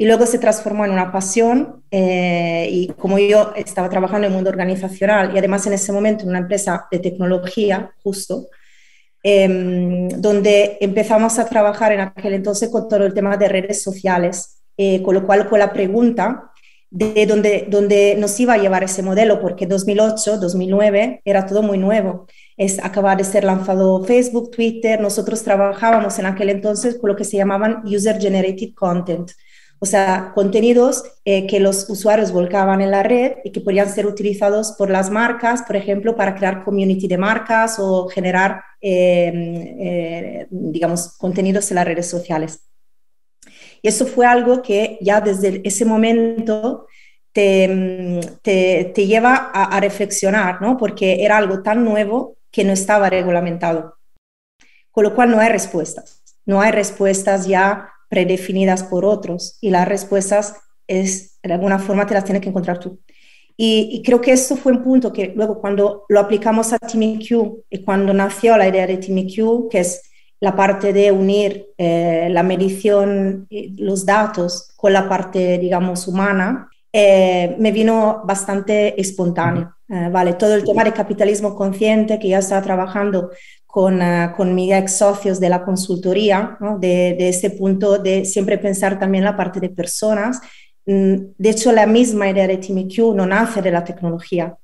y 0.00 0.06
luego 0.06 0.24
se 0.26 0.38
transformó 0.38 0.84
en 0.84 0.92
una 0.92 1.10
pasión 1.10 1.82
eh, 1.90 2.68
y 2.70 2.86
como 2.96 3.18
yo 3.18 3.52
estaba 3.56 3.88
trabajando 3.88 4.26
en 4.26 4.32
el 4.32 4.36
mundo 4.36 4.48
organizacional 4.48 5.34
y 5.34 5.38
además 5.38 5.66
en 5.66 5.72
ese 5.72 5.92
momento 5.92 6.22
en 6.22 6.30
una 6.30 6.38
empresa 6.38 6.86
de 6.88 7.00
tecnología 7.00 7.90
justo, 8.04 8.46
em, 9.24 10.08
donde 10.08 10.78
empezamos 10.80 11.40
a 11.40 11.48
trabajar 11.48 11.90
en 11.92 12.00
aquel 12.00 12.34
entonces 12.34 12.70
con 12.70 12.88
todo 12.88 13.04
el 13.04 13.12
tema 13.12 13.36
de 13.36 13.48
redes 13.48 13.82
sociales, 13.82 14.60
eh, 14.76 15.02
con 15.02 15.14
lo 15.14 15.26
cual 15.26 15.48
con 15.48 15.58
la 15.58 15.72
pregunta 15.72 16.52
de 16.90 17.26
dónde, 17.26 17.66
dónde 17.68 18.16
nos 18.18 18.38
iba 18.40 18.54
a 18.54 18.58
llevar 18.58 18.82
ese 18.82 19.02
modelo, 19.02 19.40
porque 19.40 19.66
2008, 19.66 20.38
2009 20.38 21.20
era 21.24 21.46
todo 21.46 21.62
muy 21.62 21.78
nuevo. 21.78 22.26
Es, 22.56 22.82
acaba 22.82 23.14
de 23.14 23.24
ser 23.24 23.44
lanzado 23.44 24.04
Facebook, 24.04 24.50
Twitter, 24.50 25.00
nosotros 25.00 25.42
trabajábamos 25.42 26.18
en 26.18 26.26
aquel 26.26 26.50
entonces 26.50 26.98
con 26.98 27.10
lo 27.10 27.16
que 27.16 27.24
se 27.24 27.36
llamaban 27.36 27.82
User 27.84 28.20
Generated 28.20 28.74
Content, 28.74 29.30
o 29.80 29.86
sea, 29.86 30.32
contenidos 30.34 31.04
eh, 31.24 31.46
que 31.46 31.60
los 31.60 31.88
usuarios 31.88 32.32
volcaban 32.32 32.80
en 32.80 32.90
la 32.90 33.04
red 33.04 33.34
y 33.44 33.52
que 33.52 33.60
podían 33.60 33.88
ser 33.88 34.06
utilizados 34.06 34.72
por 34.72 34.90
las 34.90 35.10
marcas, 35.10 35.62
por 35.62 35.76
ejemplo, 35.76 36.16
para 36.16 36.34
crear 36.34 36.64
community 36.64 37.06
de 37.06 37.18
marcas 37.18 37.76
o 37.78 38.08
generar, 38.08 38.62
eh, 38.80 39.30
eh, 39.80 40.46
digamos, 40.50 41.16
contenidos 41.16 41.70
en 41.70 41.76
las 41.76 41.84
redes 41.84 42.08
sociales. 42.08 42.67
Y 43.82 43.88
eso 43.88 44.06
fue 44.06 44.26
algo 44.26 44.62
que 44.62 44.98
ya 45.00 45.20
desde 45.20 45.60
ese 45.64 45.84
momento 45.84 46.86
te, 47.32 48.20
te, 48.42 49.06
lleva 49.06 49.50
a, 49.52 49.78
reflexionar, 49.80 50.60
¿no? 50.60 50.76
Porque 50.76 51.24
era 51.24 51.36
algo 51.36 51.62
tan 51.62 51.84
nuevo 51.84 52.36
que 52.50 52.64
no 52.64 52.72
estaba 52.72 53.10
reglamentado. 53.10 53.96
Con 54.90 55.04
lo 55.04 55.14
cual 55.14 55.30
no 55.30 55.38
hay 55.38 55.48
respuestas. 55.48 56.22
No 56.46 56.60
hay 56.60 56.72
respuestas 56.72 57.46
ya 57.46 57.92
predefinidas 58.08 58.82
por 58.82 59.04
otros 59.04 59.58
y 59.60 59.70
las 59.70 59.86
respuestas 59.86 60.56
es, 60.86 61.38
de 61.42 61.52
alguna 61.52 61.78
forma 61.78 62.06
te 62.06 62.14
las 62.14 62.24
tienes 62.24 62.42
que 62.42 62.48
encontrar 62.48 62.78
tú. 62.78 63.00
Y, 63.60 64.02
creo 64.04 64.20
que 64.20 64.32
eso 64.32 64.56
fue 64.56 64.72
un 64.72 64.84
punto 64.84 65.12
que 65.12 65.32
luego 65.34 65.60
cuando 65.60 66.04
lo 66.08 66.20
aplicamos 66.20 66.72
a 66.72 66.78
TeamIQ 66.78 67.64
y 67.68 67.84
cuando 67.84 68.14
nació 68.14 68.56
la 68.56 68.68
idea 68.68 68.86
de 68.86 68.98
TeamIQ, 68.98 69.68
que 69.68 69.80
es 69.80 70.07
la 70.40 70.54
parte 70.54 70.92
de 70.92 71.10
unir 71.10 71.66
eh, 71.76 72.28
la 72.30 72.42
medición, 72.42 73.48
los 73.76 74.06
datos 74.06 74.72
con 74.76 74.92
la 74.92 75.08
parte, 75.08 75.58
digamos, 75.58 76.06
humana, 76.06 76.68
eh, 76.92 77.56
me 77.58 77.72
vino 77.72 78.22
bastante 78.24 79.00
espontáneo. 79.00 79.74
Eh, 79.88 80.08
vale, 80.10 80.34
todo 80.34 80.54
el 80.54 80.64
tema 80.64 80.84
de 80.84 80.92
capitalismo 80.92 81.54
consciente 81.56 82.18
que 82.18 82.28
ya 82.28 82.38
estaba 82.38 82.62
trabajando 82.62 83.30
con, 83.66 84.00
con 84.36 84.54
mis 84.54 84.72
ex 84.72 84.96
socios 84.96 85.40
de 85.40 85.48
la 85.48 85.64
consultoría, 85.64 86.56
de, 86.78 87.16
de 87.18 87.28
ese 87.28 87.50
punto 87.50 87.98
de 87.98 88.24
siempre 88.24 88.58
pensar 88.58 88.98
también 88.98 89.24
la 89.24 89.36
parte 89.36 89.60
de 89.60 89.70
personas. 89.70 90.40
Mm, 90.86 91.34
de 91.36 91.50
hecho, 91.50 91.70
la 91.72 91.86
misma 91.86 92.30
idea 92.30 92.46
de 92.46 92.56
TMQ 92.56 93.14
no 93.14 93.26
nace 93.26 93.60
de 93.60 93.70
la 93.70 93.84
tecnología, 93.84 94.56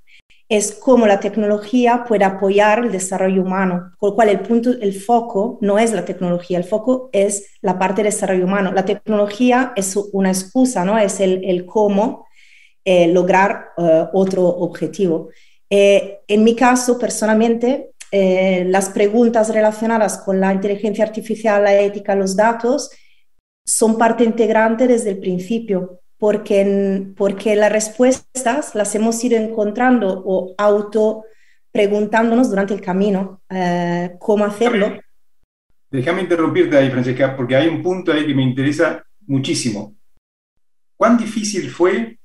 es 0.48 0.72
cómo 0.72 1.06
la 1.06 1.20
tecnología 1.20 2.04
puede 2.06 2.24
apoyar 2.24 2.84
el 2.84 2.92
desarrollo 2.92 3.42
humano, 3.42 3.92
con 3.98 4.10
lo 4.10 4.14
cual 4.14 4.28
el 4.28 4.40
punto, 4.40 4.70
el 4.70 4.92
foco 4.92 5.58
no 5.62 5.78
es 5.78 5.92
la 5.92 6.04
tecnología, 6.04 6.58
el 6.58 6.64
foco 6.64 7.08
es 7.12 7.56
la 7.62 7.78
parte 7.78 8.02
de 8.02 8.10
desarrollo 8.10 8.44
humano. 8.44 8.72
La 8.72 8.84
tecnología 8.84 9.72
es 9.74 9.96
una 10.12 10.28
excusa, 10.30 10.84
¿no? 10.84 10.98
Es 10.98 11.20
el, 11.20 11.64
cómo 11.66 12.26
eh, 12.84 13.08
lograr 13.08 13.68
eh, 13.78 14.06
otro 14.12 14.46
objetivo. 14.46 15.30
Eh, 15.70 16.20
en 16.28 16.44
mi 16.44 16.54
caso, 16.54 16.98
personalmente, 16.98 17.90
las 18.12 18.90
preguntas 18.90 19.52
relacionadas 19.52 20.18
con 20.18 20.38
la 20.38 20.52
inteligencia 20.52 21.04
artificial, 21.04 21.64
la 21.64 21.74
ética, 21.74 22.14
los 22.14 22.36
datos, 22.36 22.88
son 23.66 23.98
parte 23.98 24.22
integrante 24.22 24.86
desde 24.86 25.10
el 25.10 25.18
principio 25.18 26.03
porque, 26.24 27.12
porque 27.18 27.54
las 27.54 27.70
respuestas 27.70 28.74
las 28.74 28.94
hemos 28.94 29.22
ido 29.22 29.36
encontrando 29.36 30.22
o 30.24 30.54
auto 30.56 31.24
preguntándonos 31.70 32.48
durante 32.48 32.72
el 32.72 32.80
camino 32.80 33.42
eh, 33.50 34.12
cómo 34.18 34.46
hacerlo. 34.46 34.98
Déjame 35.90 36.22
interrumpirte 36.22 36.78
ahí, 36.78 36.88
Francesca, 36.88 37.36
porque 37.36 37.56
hay 37.56 37.68
un 37.68 37.82
punto 37.82 38.10
ahí 38.10 38.26
que 38.26 38.34
me 38.34 38.42
interesa 38.42 39.04
muchísimo. 39.26 39.96
¿Cuán 40.96 41.18
difícil 41.18 41.68
fue 41.68 42.18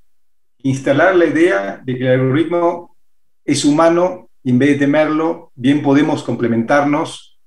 instalar 0.59 1.13
la 1.17 1.25
idea 1.25 1.81
de 1.83 1.97
que 1.97 2.05
el 2.05 2.21
algoritmo 2.21 2.95
es 3.43 3.65
humano 3.65 4.29
y 4.41 4.51
en 4.51 4.59
vez 4.59 4.69
de 4.69 4.85
temerlo, 4.85 5.51
bien 5.55 5.81
podemos 5.81 6.23
complementarnos 6.23 7.37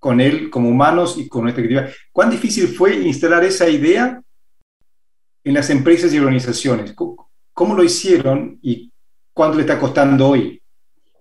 con 0.00 0.20
él 0.20 0.50
como 0.50 0.70
humanos 0.70 1.16
y 1.18 1.28
con 1.28 1.44
nuestra 1.44 1.62
creatividad? 1.62 1.94
¿Cuán 2.10 2.30
difícil 2.30 2.66
fue 2.66 2.96
instalar 2.96 3.44
esa 3.44 3.68
idea 3.68 4.20
en 5.44 5.54
las 5.54 5.70
empresas 5.70 6.12
y 6.12 6.18
organizaciones. 6.18 6.94
¿Cómo, 6.94 7.74
lo 7.74 7.84
hicieron 7.84 8.58
y 8.62 8.90
cuánto 9.32 9.56
le 9.56 9.62
está 9.62 9.78
costando 9.78 10.28
hoy? 10.28 10.60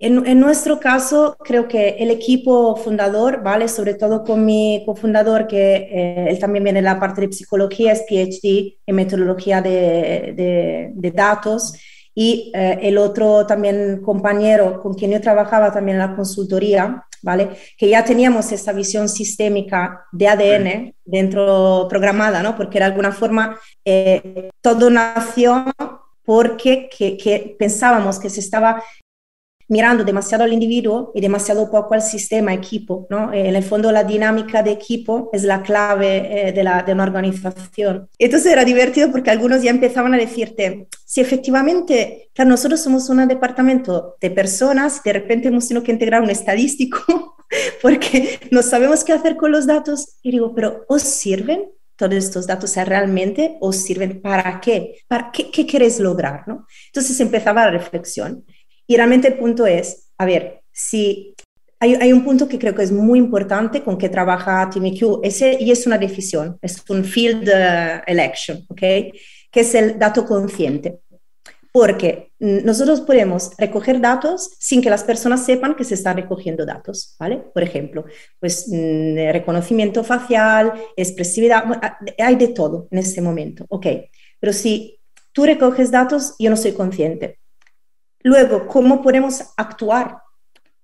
En, 0.02 0.40
nuestro 0.40 0.80
caso, 0.80 1.36
creo 1.44 1.68
que 1.68 1.98
el 2.00 2.10
equipo 2.10 2.78
fundador, 2.78 3.44
¿vale? 3.44 3.68
Sobre 3.68 3.96
todo 3.96 4.24
con 4.24 4.46
mi 4.46 4.82
cofundador, 4.86 5.46
que 5.46 5.76
eh, 5.76 6.28
él 6.30 6.40
también 6.40 6.64
viene 6.64 6.80
de 6.80 6.86
la 6.86 7.00
parte 7.00 7.20
de 7.20 7.34
psicología, 7.34 7.92
es 7.92 8.06
PhD 8.08 8.80
en 8.86 8.96
metodología 8.96 9.62
de, 9.62 10.94
de, 10.96 11.12
datos, 11.12 11.74
y 12.16 12.50
eh, 12.56 12.80
el 12.82 12.98
otro 12.98 13.46
también 13.46 14.02
compañero 14.02 14.82
con 14.82 14.94
quien 14.94 15.12
yo 15.12 15.20
trabajaba 15.20 15.74
también 15.74 16.00
en 16.00 16.10
la 16.10 16.16
consultoría, 16.16 17.06
¿vale? 17.22 17.50
Que 17.78 17.90
ya 17.90 18.04
teníamos 18.04 18.52
esa 18.52 18.74
visión 18.74 19.10
sistémica 19.10 20.06
de 20.12 20.28
ADN 20.28 20.96
dentro 21.06 21.88
programada, 21.90 22.44
¿no? 22.44 22.56
Porque 22.56 22.80
de 22.80 22.86
alguna 22.86 23.12
forma 23.12 23.60
eh, 23.86 24.50
todo 24.62 24.90
nació 24.90 25.66
porque 26.24 26.90
que, 26.96 27.56
pensábamos 27.58 28.20
que 28.20 28.30
se 28.30 28.40
estaba 28.40 28.84
mirando 29.70 30.04
demasiado 30.04 30.44
al 30.44 30.52
individuo 30.52 31.12
y 31.16 31.22
demasiado 31.22 31.72
poco 31.72 31.94
al 31.94 32.02
sistema, 32.02 32.54
equipo. 32.54 33.08
¿no? 33.10 33.32
En 33.32 33.56
el 33.56 33.64
fondo, 33.64 33.92
la 33.92 34.04
dinámica 34.04 34.62
de 34.64 34.72
equipo 34.72 35.30
es 35.32 35.44
la 35.44 35.62
clave 35.62 36.50
eh, 36.50 36.52
de, 36.52 36.64
la, 36.64 36.84
de, 36.84 36.94
una 36.94 37.04
organización. 37.04 38.10
Entonces 38.18 38.52
era 38.52 38.66
divertido 38.66 39.12
porque 39.12 39.30
algunos 39.30 39.62
ya 39.62 39.70
empezaban 39.70 40.14
a 40.14 40.18
decirte, 40.18 40.88
si 41.06 41.22
efectivamente, 41.22 42.30
claro, 42.34 42.50
nosotros 42.50 42.82
somos 42.82 43.10
un 43.10 43.28
departamento 43.28 44.16
de 44.20 44.32
personas, 44.32 45.04
de 45.04 45.14
repente 45.14 45.48
hemos 45.48 45.68
tenido 45.68 45.84
que 45.84 45.92
integrar 45.92 46.22
un 46.22 46.30
estadístico 46.30 47.38
porque 47.82 48.40
no 48.52 48.62
sabemos 48.64 49.04
qué 49.04 49.14
hacer 49.14 49.38
con 49.38 49.52
los 49.52 49.68
datos. 49.68 50.18
Y 50.24 50.32
digo, 50.32 50.54
pero 50.56 50.86
¿os 50.88 51.04
sirven? 51.04 51.70
todos 51.96 52.14
estos 52.14 52.48
datos 52.48 52.78
realmente 52.78 53.58
os 53.60 53.76
sirven 53.76 54.22
para 54.22 54.62
qué, 54.62 55.02
para 55.10 55.32
qué, 55.34 55.52
qué 55.52 55.68
queréis 55.68 56.00
lograr, 56.00 56.48
¿no? 56.48 56.66
Entonces 56.88 57.20
empezaba 57.20 57.66
la 57.66 57.72
reflexión 57.72 58.46
y 58.89 58.98
realmente 58.98 59.27
el 59.27 59.36
punto 59.36 59.67
es, 59.67 60.10
a 60.17 60.25
ver, 60.25 60.63
si 60.72 61.36
hay, 61.79 62.12
un 62.12 62.25
punto 62.25 62.48
que 62.48 62.58
creo 62.58 62.74
que 62.74 62.81
es 62.81 62.91
muy 62.91 63.19
importante 63.19 63.84
con 63.84 64.00
que 64.00 64.10
trabaja 64.10 64.67
TeamIQ, 64.67 65.19
ese, 65.22 65.58
y 65.60 65.69
es 65.69 65.86
una 65.86 66.00
decisión, 66.00 66.58
es 66.60 66.84
un 66.89 67.05
field 67.05 67.48
uh, 67.48 68.01
election, 68.08 68.65
¿ok? 68.67 68.81
Que 69.51 69.60
es 69.60 69.75
el 69.75 70.00
dato 70.00 70.25
consciente. 70.25 71.01
Porque 71.72 72.31
nosotros 72.39 73.01
podemos 73.01 73.51
recoger 73.60 74.01
datos 74.01 74.50
sin 74.58 74.81
que 74.81 74.89
las 74.89 75.03
personas 75.03 75.46
sepan 75.46 75.75
que 75.75 75.84
se 75.84 75.93
están 75.93 76.17
recogiendo 76.17 76.65
datos, 76.65 77.15
¿vale? 77.19 77.38
Por 77.53 77.62
ejemplo, 77.62 78.05
pues 78.39 78.67
mm, 78.69 79.31
reconocimiento 79.31 80.03
facial, 80.03 80.74
expresividad, 80.98 81.63
hay 82.17 82.36
de 82.38 82.48
todo 82.48 82.88
en 82.89 82.98
este 82.98 83.22
momento, 83.22 83.67
¿ok? 83.69 83.86
Pero 84.39 84.51
si 84.51 85.00
tú 85.31 85.46
recoges 85.46 85.91
datos, 85.91 86.34
yo 86.39 86.50
no 86.50 86.58
soy 86.58 86.72
consciente. 86.72 87.39
Luego, 88.24 88.68
¿cómo 88.68 89.02
podemos 89.02 89.44
actuar 89.56 90.20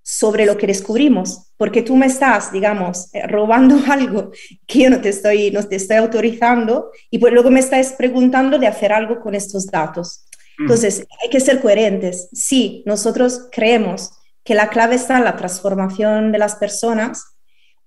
sobre 0.02 0.46
lo 0.46 0.58
que 0.58 0.68
descubrimos? 0.68 1.52
Porque 1.58 1.82
tú 1.82 1.96
me 1.96 2.06
estás, 2.06 2.52
digamos, 2.52 3.14
eh, 3.14 3.28
robando 3.28 3.78
algo 3.92 4.32
que 4.66 4.80
yo 4.80 4.90
no 4.90 5.02
te 5.02 5.10
estoy, 5.10 5.52
no 5.52 5.64
te 5.64 5.76
estoy 5.76 5.98
autorizando 5.98 6.92
y 7.10 7.20
pues 7.20 7.34
luego 7.34 7.52
me 7.52 7.60
estás 7.60 7.94
preguntando 7.94 8.58
de 8.58 8.68
hacer 8.68 8.94
algo 8.94 9.20
con 9.20 9.36
estos 9.36 9.68
datos. 9.68 10.26
Mm. 10.58 10.64
Entonces, 10.64 11.06
hay 11.22 11.30
que 11.30 11.40
ser 11.40 11.62
coherentes. 11.62 12.30
Sí, 12.32 12.84
nosotros 12.86 13.50
creemos 13.52 14.12
que 14.44 14.56
la 14.56 14.70
clave 14.70 14.96
está 14.96 15.18
en 15.18 15.26
la 15.26 15.36
transformación 15.36 16.32
de 16.32 16.38
las 16.38 16.56
personas, 16.56 17.36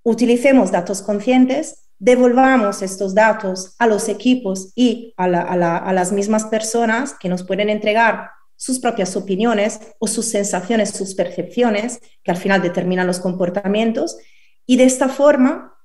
utilicemos 0.03 0.71
datos 0.71 1.01
conscientes, 1.01 1.85
devolvamos 1.97 2.81
estos 2.81 3.15
datos 3.15 3.75
a 3.79 3.87
los 3.87 4.09
equipos 4.09 4.71
y 4.75 5.13
a, 5.17 5.25
a 5.25 5.93
las 5.93 6.11
mismas 6.11 6.45
personas 6.45 7.13
que 7.13 7.29
nos 7.29 7.43
pueden 7.43 7.69
entregar 7.69 8.31
sus 8.59 8.79
propias 8.79 9.15
opiniones 9.15 9.79
o 9.99 10.07
sus 10.07 10.25
sensaciones, 10.25 10.89
sus 10.89 11.15
percepciones, 11.15 12.01
que 12.21 12.31
al 12.31 12.35
final 12.35 12.61
determinan 12.61 13.07
los 13.07 13.19
comportamientos, 13.19 14.17
y 14.65 14.75
de 14.75 14.83
esta 14.83 15.07
forma, 15.07 15.77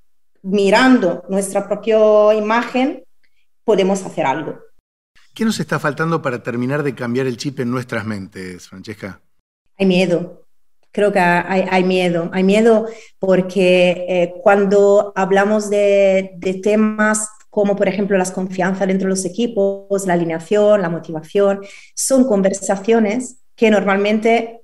mirando 0.43 1.25
nuestra 1.29 1.69
propia 1.69 2.35
imagen, 2.35 3.05
podemos 3.63 4.03
hacer 4.03 4.27
algo. 4.27 4.59
¿Qué 5.33 5.45
nos 5.45 5.61
está 5.61 5.79
faltando 5.79 6.21
para 6.21 6.43
terminar 6.43 6.83
de 6.83 6.97
cambiar 6.97 7.29
el 7.29 7.37
chip 7.37 7.61
en 7.61 7.71
nuestras 7.71 8.05
mentes, 8.05 8.69
Francesca? 8.69 9.21
Hay 9.79 9.87
miedo. 9.87 10.44
Creo 10.95 11.13
que 11.13 11.19
hay, 11.19 11.83
miedo. 11.83 12.31
Hay 12.33 12.45
miedo 12.45 12.87
porque 13.19 14.07
eh, 14.09 14.35
cuando 14.43 15.13
hablamos 15.17 15.69
de, 15.69 16.31
de 16.37 16.55
temas 16.55 17.29
como 17.51 17.77
por 17.77 17.87
ejemplo 17.87 18.19
las 18.19 18.33
confianzas 18.33 18.89
dentro 18.89 19.07
de 19.07 19.11
los 19.11 19.25
equipos, 19.25 20.07
la 20.07 20.15
alineación, 20.15 20.83
la 20.83 20.89
motivación, 20.89 21.61
son 21.95 22.25
conversaciones 22.25 23.39
que 23.55 23.71
normalmente, 23.71 24.63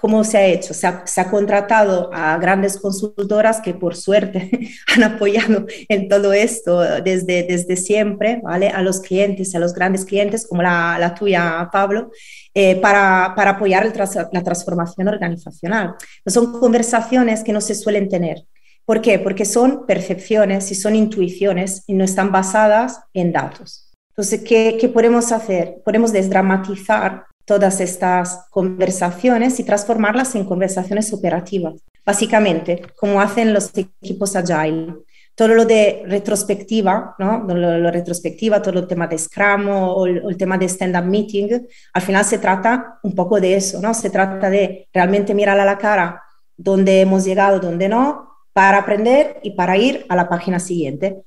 ¿cómo 0.00 0.24
se 0.24 0.38
ha 0.38 0.46
hecho? 0.46 0.74
Se 0.74 0.86
ha, 0.86 1.30
contratado 1.30 2.10
a 2.12 2.38
grandes 2.38 2.78
consultoras 2.78 3.60
que 3.60 3.74
por 3.74 3.96
suerte 3.96 4.50
han 4.94 5.02
apoyado 5.02 5.66
en 5.88 6.08
todo 6.08 6.32
esto 6.32 6.80
desde, 7.02 7.42
desde 7.42 7.76
siempre, 7.76 8.40
¿vale? 8.42 8.68
A 8.68 8.82
los 8.82 9.00
clientes, 9.00 9.54
a 9.54 9.58
los 9.58 9.74
grandes 9.74 10.04
clientes 10.04 10.46
como 10.46 10.62
la, 10.62 11.14
tuya, 11.18 11.68
Pablo, 11.72 12.10
eh, 12.54 12.76
para, 12.76 13.34
para, 13.36 13.50
apoyar 13.50 13.92
la 14.32 14.42
transformación 14.42 15.08
organizacional. 15.08 15.94
son 16.26 16.58
conversaciones 16.58 17.42
que 17.42 17.52
no 17.52 17.60
se 17.60 17.74
suelen 17.74 18.08
tener. 18.08 18.44
¿Por 18.88 19.02
qué? 19.02 19.18
Porque 19.18 19.44
son 19.44 19.84
percepciones 19.84 20.70
y 20.72 20.74
son 20.74 20.96
intuiciones 20.96 21.82
y 21.86 21.92
no 21.92 22.04
están 22.04 22.32
basadas 22.32 23.00
en 23.12 23.32
datos. 23.32 23.88
Entonces, 24.18 24.42
¿qué, 24.42 24.90
podemos 24.92 25.30
hacer? 25.30 25.76
Podemos 25.84 26.10
desdramatizar 26.10 27.26
todas 27.48 27.80
estas 27.80 28.46
conversaciones 28.50 29.58
y 29.58 29.64
transformarlas 29.64 30.34
en 30.34 30.44
conversaciones 30.44 31.14
operativas. 31.14 31.80
Básicamente, 32.04 32.82
como 32.94 33.22
hacen 33.22 33.54
los 33.54 33.72
equipos 33.74 34.36
Agile. 34.36 34.96
Todo 35.34 35.48
lo 35.48 35.64
de 35.64 36.02
retrospectiva, 36.06 37.14
¿no? 37.18 37.44
Lo, 37.48 37.90
retrospectiva, 37.90 38.60
todo 38.60 38.80
el 38.80 38.86
tema 38.86 39.06
de 39.06 39.16
Scrum 39.16 39.68
o 39.68 40.06
el, 40.06 40.22
el 40.28 40.36
tema 40.36 40.58
de 40.58 40.68
stand-up 40.68 41.06
meeting, 41.06 41.48
al 41.94 42.02
final 42.02 42.24
se 42.24 42.38
trata 42.38 42.98
un 43.02 43.14
poco 43.14 43.40
de 43.40 43.54
eso, 43.54 43.80
¿no? 43.80 43.94
Se 43.94 44.10
trata 44.10 44.50
de 44.50 44.86
realmente 44.92 45.32
mirar 45.32 45.58
a 45.58 45.64
la 45.64 45.78
cara 45.78 46.22
dónde 46.54 47.00
hemos 47.00 47.24
llegado, 47.24 47.60
dónde 47.60 47.88
no, 47.88 48.28
para 48.52 48.78
aprender 48.78 49.38
y 49.42 49.52
para 49.52 49.78
ir 49.78 50.04
a 50.10 50.16
la 50.16 50.28
página 50.28 50.58
siguiente. 50.58 51.22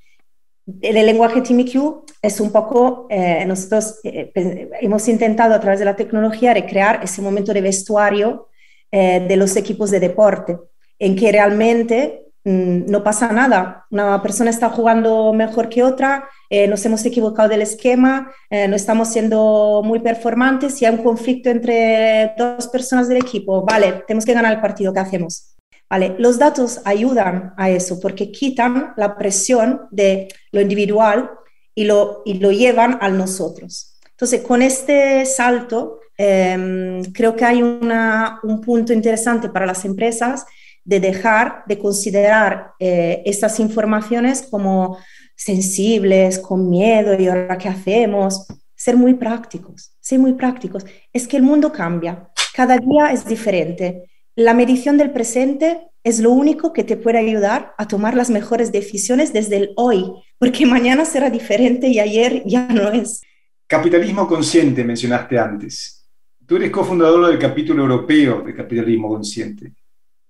El 0.81 1.05
lenguaje 1.05 1.41
TMQ 1.41 2.03
es 2.21 2.39
un 2.39 2.51
poco, 2.51 3.07
eh, 3.09 3.43
nosotros 3.45 3.99
eh, 4.03 4.31
hemos 4.79 5.07
intentado 5.07 5.55
a 5.55 5.59
través 5.59 5.79
de 5.79 5.85
la 5.85 5.95
tecnología 5.95 6.53
recrear 6.53 7.01
ese 7.03 7.21
momento 7.21 7.53
de 7.53 7.61
vestuario 7.61 8.49
eh, 8.91 9.25
de 9.27 9.35
los 9.35 9.55
equipos 9.55 9.89
de 9.91 9.99
deporte, 9.99 10.57
en 10.99 11.15
que 11.15 11.31
realmente 11.31 12.25
mm, 12.43 12.85
no 12.91 13.03
pasa 13.03 13.31
nada. 13.31 13.85
Una 13.89 14.21
persona 14.21 14.51
está 14.51 14.69
jugando 14.69 15.33
mejor 15.33 15.69
que 15.69 15.83
otra, 15.83 16.27
nos 16.67 16.85
hemos 16.85 17.05
equivocado 17.05 17.47
del 17.47 17.61
esquema, 17.61 18.29
no 18.49 18.75
estamos 18.75 19.07
siendo 19.07 19.81
muy 19.85 19.99
performantes 19.99 20.81
y 20.81 20.85
hay 20.85 20.93
un 20.93 21.01
conflicto 21.01 21.49
entre 21.49 22.33
dos 22.37 22.67
personas 22.67 23.07
del 23.07 23.19
equipo. 23.19 23.63
Vale, 23.63 24.03
tenemos 24.05 24.25
que 24.25 24.33
ganar 24.33 24.51
el 24.51 24.59
partido, 24.59 24.91
¿qué 24.91 24.99
hacemos? 24.99 25.50
Vale, 25.91 26.15
los 26.19 26.39
datos 26.39 26.79
ayudan 26.85 27.53
a 27.57 27.69
eso 27.69 27.99
porque 27.99 28.31
quitan 28.31 28.93
la 28.95 29.17
presión 29.17 29.89
de 29.91 30.29
lo 30.53 30.61
individual 30.61 31.31
y 31.75 31.83
lo, 31.83 32.21
y 32.23 32.35
lo 32.35 32.53
llevan 32.53 32.97
a 33.01 33.09
nosotros. 33.09 33.99
Entonces, 34.11 34.39
con 34.39 34.61
este 34.61 35.25
salto, 35.25 35.99
em, 36.17 37.03
creo 37.11 37.35
que 37.35 37.43
hay 37.43 37.61
una, 37.61 38.39
un 38.43 38.61
punto 38.61 38.93
interesante 38.93 39.49
para 39.49 39.65
las 39.65 39.83
empresas 39.83 40.45
de 40.85 41.01
dejar 41.01 41.63
de 41.67 41.77
considerar 41.77 42.71
eh, 42.79 43.21
estas 43.25 43.59
informaciones 43.59 44.47
como 44.49 44.97
sensibles, 45.35 46.39
con 46.39 46.69
miedo, 46.69 47.19
y 47.19 47.27
ahora 47.27 47.57
qué 47.57 47.67
hacemos, 47.67 48.47
ser 48.75 48.95
muy 48.95 49.15
prácticos, 49.15 49.93
ser 49.99 50.19
muy 50.19 50.31
prácticos. 50.35 50.85
Es 51.11 51.27
que 51.27 51.35
el 51.35 51.43
mundo 51.43 51.69
cambia, 51.69 52.29
cada 52.55 52.77
día 52.77 53.11
es 53.11 53.25
diferente 53.25 54.10
la 54.35 54.53
medición 54.53 54.97
del 54.97 55.11
presente 55.11 55.81
es 56.03 56.19
lo 56.19 56.31
único 56.31 56.73
que 56.73 56.83
te 56.83 56.97
puede 56.97 57.19
ayudar 57.19 57.73
a 57.77 57.87
tomar 57.87 58.15
las 58.15 58.29
mejores 58.29 58.71
decisiones 58.71 59.33
desde 59.33 59.57
el 59.57 59.73
hoy, 59.75 60.11
porque 60.37 60.65
mañana 60.65 61.05
será 61.05 61.29
diferente 61.29 61.87
y 61.87 61.99
ayer 61.99 62.43
ya 62.45 62.67
no 62.67 62.91
es. 62.91 63.21
Capitalismo 63.67 64.27
consciente 64.27 64.83
mencionaste 64.83 65.37
antes. 65.37 66.07
Tú 66.45 66.55
eres 66.55 66.71
cofundador 66.71 67.27
del 67.27 67.39
capítulo 67.39 67.83
europeo 67.83 68.41
de 68.41 68.55
Capitalismo 68.55 69.09
Consciente. 69.09 69.73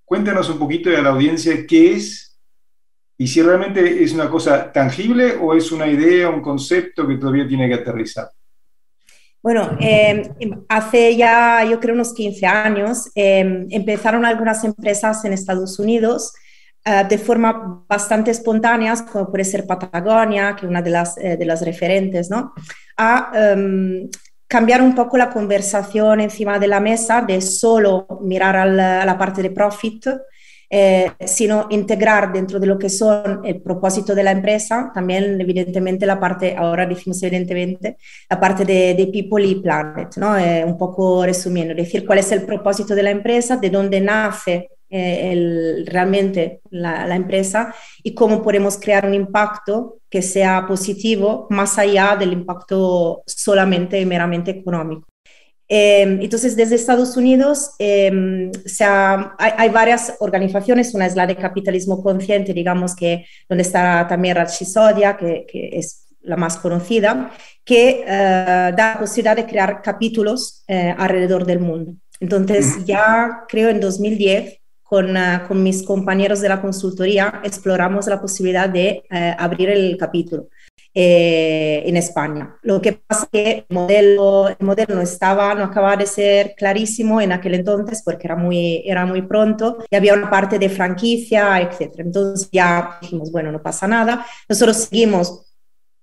Cuéntanos 0.03 0.49
un 0.49 0.59
poquito 0.59 0.89
de 0.89 1.01
la 1.01 1.09
audiencia 1.09 1.65
qué 1.65 1.93
es 1.93 2.37
y 3.17 3.27
si 3.27 3.41
realmente 3.41 4.03
es 4.03 4.13
una 4.13 4.29
cosa 4.29 4.71
tangible 4.71 5.35
o 5.39 5.53
es 5.53 5.71
una 5.71 5.87
idea, 5.87 6.29
un 6.29 6.41
concepto 6.41 7.07
que 7.07 7.17
todavía 7.17 7.47
tiene 7.47 7.67
que 7.67 7.75
aterrizar. 7.75 8.29
Bueno, 9.43 9.75
em, 9.79 10.23
hace 10.69 11.15
ya, 11.15 11.63
yo 11.63 11.79
creo, 11.79 11.95
unos 11.95 12.13
15 12.13 12.45
años, 12.45 13.09
em, 13.15 13.67
empezaron 13.71 14.23
algunas 14.23 14.63
empresas 14.63 15.25
en 15.25 15.33
Estados 15.33 15.79
Unidos 15.79 16.33
eh, 16.85 17.03
de 17.07 17.17
forma 17.17 17.85
bastante 17.87 18.31
espontánea, 18.31 18.95
como 19.11 19.29
puede 19.29 19.43
ser 19.45 19.67
Patagonia, 19.67 20.55
que 20.55 20.65
es 20.65 20.69
una 20.69 20.81
de 20.81 20.89
las, 20.89 21.17
eh, 21.17 21.37
de 21.37 21.45
las 21.45 21.61
referentes, 21.63 22.29
¿no? 22.29 22.53
A 22.97 23.31
em, 23.35 24.09
cambiar 24.47 24.81
un 24.81 24.93
poco 24.95 25.17
la 25.17 25.29
conversación 25.29 26.21
encima 26.21 26.59
de 26.59 26.67
la 26.67 26.79
mesa 26.79 27.21
de 27.21 27.39
solo 27.41 28.07
mirar 28.21 28.55
a 28.55 28.65
la 29.05 29.17
parte 29.17 29.41
de 29.41 29.51
profit 29.51 30.07
eh, 30.73 31.11
sino 31.25 31.67
integrar 31.69 32.31
dentro 32.31 32.57
de 32.57 32.65
lo 32.65 32.79
que 32.79 32.89
son 32.89 33.41
el 33.43 33.61
propósito 33.61 34.15
de 34.15 34.23
la 34.23 34.31
empresa, 34.31 34.89
también 34.93 35.41
evidentemente 35.41 36.05
la 36.05 36.17
parte, 36.17 36.55
ahora 36.55 36.85
decimos 36.85 37.21
evidentemente, 37.23 37.97
la 38.29 38.39
parte 38.39 38.63
de, 38.63 38.93
de 38.93 39.07
People 39.07 39.45
y 39.45 39.55
Planet, 39.55 40.15
¿no? 40.15 40.37
Eh, 40.37 40.63
un 40.63 40.77
poco 40.77 41.25
resumiendo, 41.25 41.75
decir 41.75 42.05
cuál 42.05 42.19
es 42.19 42.31
el 42.31 42.43
propósito 42.43 42.95
de 42.95 43.03
la 43.03 43.11
empresa, 43.11 43.57
de 43.57 43.69
dónde 43.69 43.99
nace 43.99 44.69
eh, 44.89 45.33
el, 45.33 45.85
realmente 45.87 46.61
la, 46.69 47.05
la, 47.05 47.15
empresa 47.17 47.75
y 48.01 48.13
cómo 48.13 48.41
podemos 48.41 48.77
crear 48.77 49.05
un 49.05 49.13
impacto 49.13 49.97
que 50.09 50.21
sea 50.21 50.65
positivo 50.65 51.47
más 51.49 51.77
allá 51.79 52.15
del 52.17 52.31
impacto 52.31 53.23
solamente 53.25 53.99
y 53.99 54.05
meramente 54.05 54.51
económico. 54.51 55.10
Em, 55.73 56.21
entonces, 56.21 56.57
desde 56.57 56.75
Estados 56.75 57.15
Unidos 57.15 57.71
em, 57.79 58.51
hay, 59.37 59.69
varias 59.69 60.15
organizaciones, 60.19 60.93
una 60.93 61.05
es 61.05 61.15
la 61.15 61.25
de 61.25 61.37
capitalismo 61.37 62.03
consciente, 62.03 62.53
digamos 62.53 62.93
que 62.93 63.25
donde 63.47 63.61
está 63.61 64.05
también 64.05 64.35
Rachi 64.35 64.65
Sodia, 64.65 65.15
que, 65.15 65.45
es 65.71 66.07
la 66.23 66.35
más 66.35 66.57
conocida, 66.57 67.31
que 67.63 68.03
eh, 68.05 68.05
da 68.05 68.75
la 68.75 68.99
posibilidad 68.99 69.37
de 69.37 69.45
crear 69.45 69.81
capítulos 69.81 70.65
eh, 70.67 70.93
alrededor 70.97 71.45
del 71.45 71.61
mundo. 71.61 71.93
Entonces, 72.19 72.83
ya 72.85 73.45
creo 73.47 73.69
en 73.69 73.79
2010, 73.79 74.59
con, 74.83 75.15
eh, 75.15 75.39
con, 75.47 75.63
mis 75.63 75.83
compañeros 75.83 76.41
de 76.41 76.49
la 76.49 76.61
consultoría, 76.61 77.39
exploramos 77.45 78.07
la 78.07 78.19
posibilidad 78.19 78.67
de 78.67 79.03
abrir 79.37 79.69
el 79.69 79.95
capítulo. 79.95 80.49
Eh, 80.93 81.83
en 81.85 81.95
España. 81.95 82.57
Lo 82.63 82.81
que 82.81 82.91
pasa 82.91 83.23
es 83.23 83.29
que 83.29 83.51
el 83.59 83.65
modelo, 83.69 84.49
el 84.49 84.57
modelo 84.59 84.95
no 84.95 85.01
estaba, 85.01 85.55
no 85.55 85.63
acababa 85.63 85.95
de 85.95 86.05
ser 86.05 86.53
clarísimo 86.57 87.21
en 87.21 87.31
aquel 87.31 87.53
entonces 87.55 88.01
porque 88.03 88.27
era 88.27 88.35
muy, 88.35 88.83
era 88.85 89.05
muy 89.05 89.21
pronto 89.21 89.77
y 89.89 89.95
había 89.95 90.15
una 90.15 90.29
parte 90.29 90.59
de 90.59 90.67
franquicia, 90.67 91.61
etc. 91.61 91.93
Entonces 91.99 92.49
ya 92.51 92.97
dijimos, 93.01 93.31
bueno, 93.31 93.53
no 93.53 93.61
pasa 93.61 93.87
nada. 93.87 94.25
Nosotros 94.49 94.75
seguimos 94.89 95.50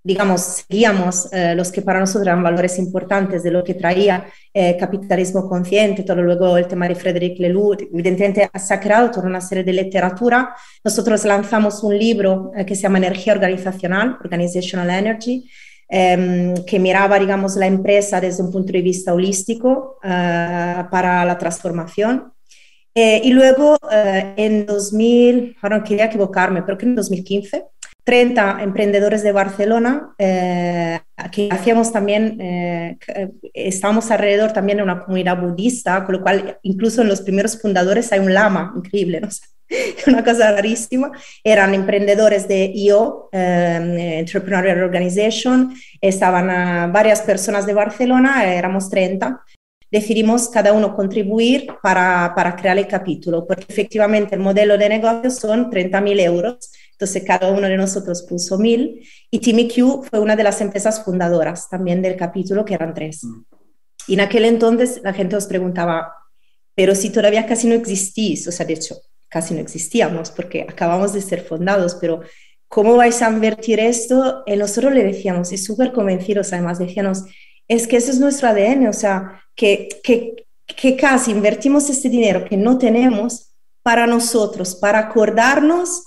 digamos, 0.09 0.65
seguíamos 0.67 1.29
eh, 1.33 1.55
los 1.55 1.71
que 1.71 1.83
para 1.83 2.01
nosotros 2.01 2.27
eran 2.27 2.43
valores 2.43 2.79
importantes 2.79 3.43
de 3.43 3.51
lo 3.51 3.63
que 3.63 3.75
traía 3.75 4.27
eh, 4.55 4.75
capitalismo 4.79 5.47
consciente, 5.47 6.03
todo 6.03 6.23
luego 6.23 6.57
el 6.57 6.67
tema 6.67 6.89
de 6.89 6.95
Frederic 6.95 7.39
Lelou, 7.39 7.75
evidentemente 7.75 8.51
se 8.59 8.73
ha 8.73 8.81
creado 8.81 9.11
toda 9.11 9.27
una 9.27 9.43
serie 9.43 9.65
de 9.65 9.75
literatura. 9.75 10.55
Nosotros 10.83 11.27
lanzamos 11.27 11.83
un 11.83 11.99
libro 11.99 12.53
eh, 12.57 12.65
que 12.65 12.75
se 12.75 12.83
llama 12.85 12.97
Energía 12.97 13.35
Organizacional, 13.35 14.17
Organizational 14.25 14.89
Energy, 14.89 15.45
em, 15.91 16.55
que 16.65 16.79
miraba, 16.79 17.19
digamos, 17.19 17.57
la 17.57 17.67
empresa 17.67 18.19
desde 18.19 18.43
un 18.43 18.51
punto 18.51 18.73
de 18.73 18.81
vista 18.81 19.13
holístico 19.13 19.99
para 20.01 21.25
la 21.27 21.37
transformación. 21.37 22.33
y 22.95 23.31
luego 23.31 23.79
en 24.37 24.67
2000, 24.67 25.57
ahora 25.63 25.79
no 25.79 25.85
quería 25.85 26.07
equivocarme, 26.07 26.63
pero 26.63 26.77
que 26.77 26.87
en 26.87 26.97
2015, 26.97 27.65
30 28.09 28.63
emprendedores 28.63 29.23
de 29.23 29.33
Barcelona, 29.33 30.15
eh, 30.17 30.99
que 31.31 31.51
hacíamos 31.53 31.93
también, 31.93 32.41
eh, 32.41 32.97
estábamos 33.53 34.11
alrededor 34.11 34.55
también 34.55 34.79
de 34.79 34.85
una 34.85 35.05
comunidad 35.05 35.39
budista, 35.39 36.07
con 36.07 36.15
lo 36.15 36.23
cual 36.23 36.59
incluso 36.63 37.03
en 37.03 37.09
los 37.09 37.21
primeros 37.21 37.61
fundadores 37.61 38.11
hay 38.11 38.21
un 38.21 38.33
lama, 38.33 38.73
increíble, 38.75 39.21
¿no? 39.21 39.29
una 40.07 40.25
cosa 40.25 40.53
rarísima. 40.53 41.13
Eran 41.45 41.75
emprendedores 41.75 42.49
de 42.49 42.73
IO, 42.75 43.29
eh, 43.31 44.17
Entrepreneurial 44.21 44.83
Organization, 44.85 45.75
estaban 46.01 46.91
varias 46.91 47.21
personas 47.21 47.67
de 47.67 47.75
Barcelona, 47.75 48.55
éramos 48.55 48.89
30. 48.89 49.39
Decidimos 49.91 50.49
cada 50.49 50.73
uno 50.73 50.97
contribuir 50.97 51.67
para, 51.83 52.33
para 52.35 52.57
crear 52.57 52.79
el 52.79 52.87
capítulo, 52.87 53.47
porque 53.47 53.67
efectivamente 53.69 54.35
el 54.35 54.41
modelo 54.41 54.79
de 54.79 54.89
negocio 54.89 55.31
son 55.31 55.71
30.000 55.71 56.21
euros 56.21 56.71
entonces 56.99 57.23
cada 57.25 57.53
uno 57.53 57.69
de 57.69 57.77
nosotros 57.77 58.23
puso 58.23 58.59
mil 58.59 59.09
y 59.31 59.39
TimiQ 59.39 60.05
fue 60.11 60.19
una 60.19 60.35
de 60.35 60.43
las 60.43 60.61
empresas 60.61 61.05
fundadoras 61.05 61.69
también 61.71 62.03
del 62.03 62.17
capítulo, 62.17 62.65
que 62.65 62.75
eran 62.75 62.93
tres. 62.93 63.23
Mm. 63.23 63.43
Y 64.09 64.15
en 64.15 64.21
aquel 64.21 64.45
entonces 64.45 65.01
la 65.05 65.13
gente 65.13 65.37
os 65.37 65.47
preguntaba, 65.47 66.13
pero 66.75 66.97
si 66.97 67.11
todavía 67.11 67.47
casi 67.47 67.69
no 67.69 67.75
existís, 67.75 68.49
o 68.49 68.51
sea, 68.51 68.67
de 68.67 68.73
hecho, 68.73 68.97
casi 69.29 69.55
no 69.55 69.61
existíamos 69.61 70.33
porque 70.33 70.67
acabamos 70.69 71.13
de 71.13 71.23
ser 71.23 71.45
fundados, 71.45 71.95
pero 72.01 72.23
¿cómo 72.67 72.97
vais 72.97 73.23
a 73.23 73.31
invertir 73.31 73.79
esto? 73.79 74.43
Y 74.45 74.57
nosotros 74.57 74.93
le 74.93 75.05
decíamos, 75.05 75.53
y 75.53 75.59
súper 75.59 75.93
convencidos 75.93 76.53
además, 76.53 76.81
decíamos, 76.81 77.27
es 77.69 77.87
que 77.87 77.99
eso 77.99 78.11
es 78.11 78.19
nuestro 78.19 78.49
ADN, 78.49 78.89
o 78.89 78.93
sea, 78.93 79.41
que, 79.55 79.89
que, 80.03 80.35
que 80.67 80.97
casi 80.97 81.31
invertimos 81.31 81.89
este 81.91 82.09
dinero 82.09 82.45
que 82.45 82.57
no 82.57 82.77
tenemos 82.77 83.53
para 83.85 84.09
nosotros, 84.09 84.75
para 84.75 84.99
acordarnos 84.99 86.03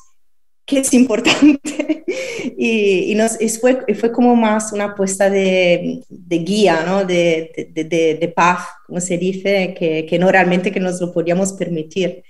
que 0.71 0.79
es 0.79 0.93
importante. 0.93 2.05
y, 2.57 3.12
y, 3.12 3.15
nos, 3.15 3.38
fue, 3.60 3.86
fue 3.93 4.12
como 4.13 4.38
más 4.38 4.71
una 4.71 4.86
apuesta 4.86 5.29
de, 5.29 6.01
de 6.07 6.38
guía, 6.38 6.86
¿no? 6.86 7.03
de, 7.03 7.69
de, 7.73 7.84
de, 8.15 8.27
paz, 8.29 8.69
como 8.88 9.01
se 9.01 9.17
dice, 9.17 9.75
que, 9.77 10.05
que 10.10 10.17
no 10.17 10.31
realmente 10.31 10.71
que 10.71 10.79
nos 10.79 11.01
lo 11.01 11.12
podíamos 11.12 11.51
permitir. 11.53 12.23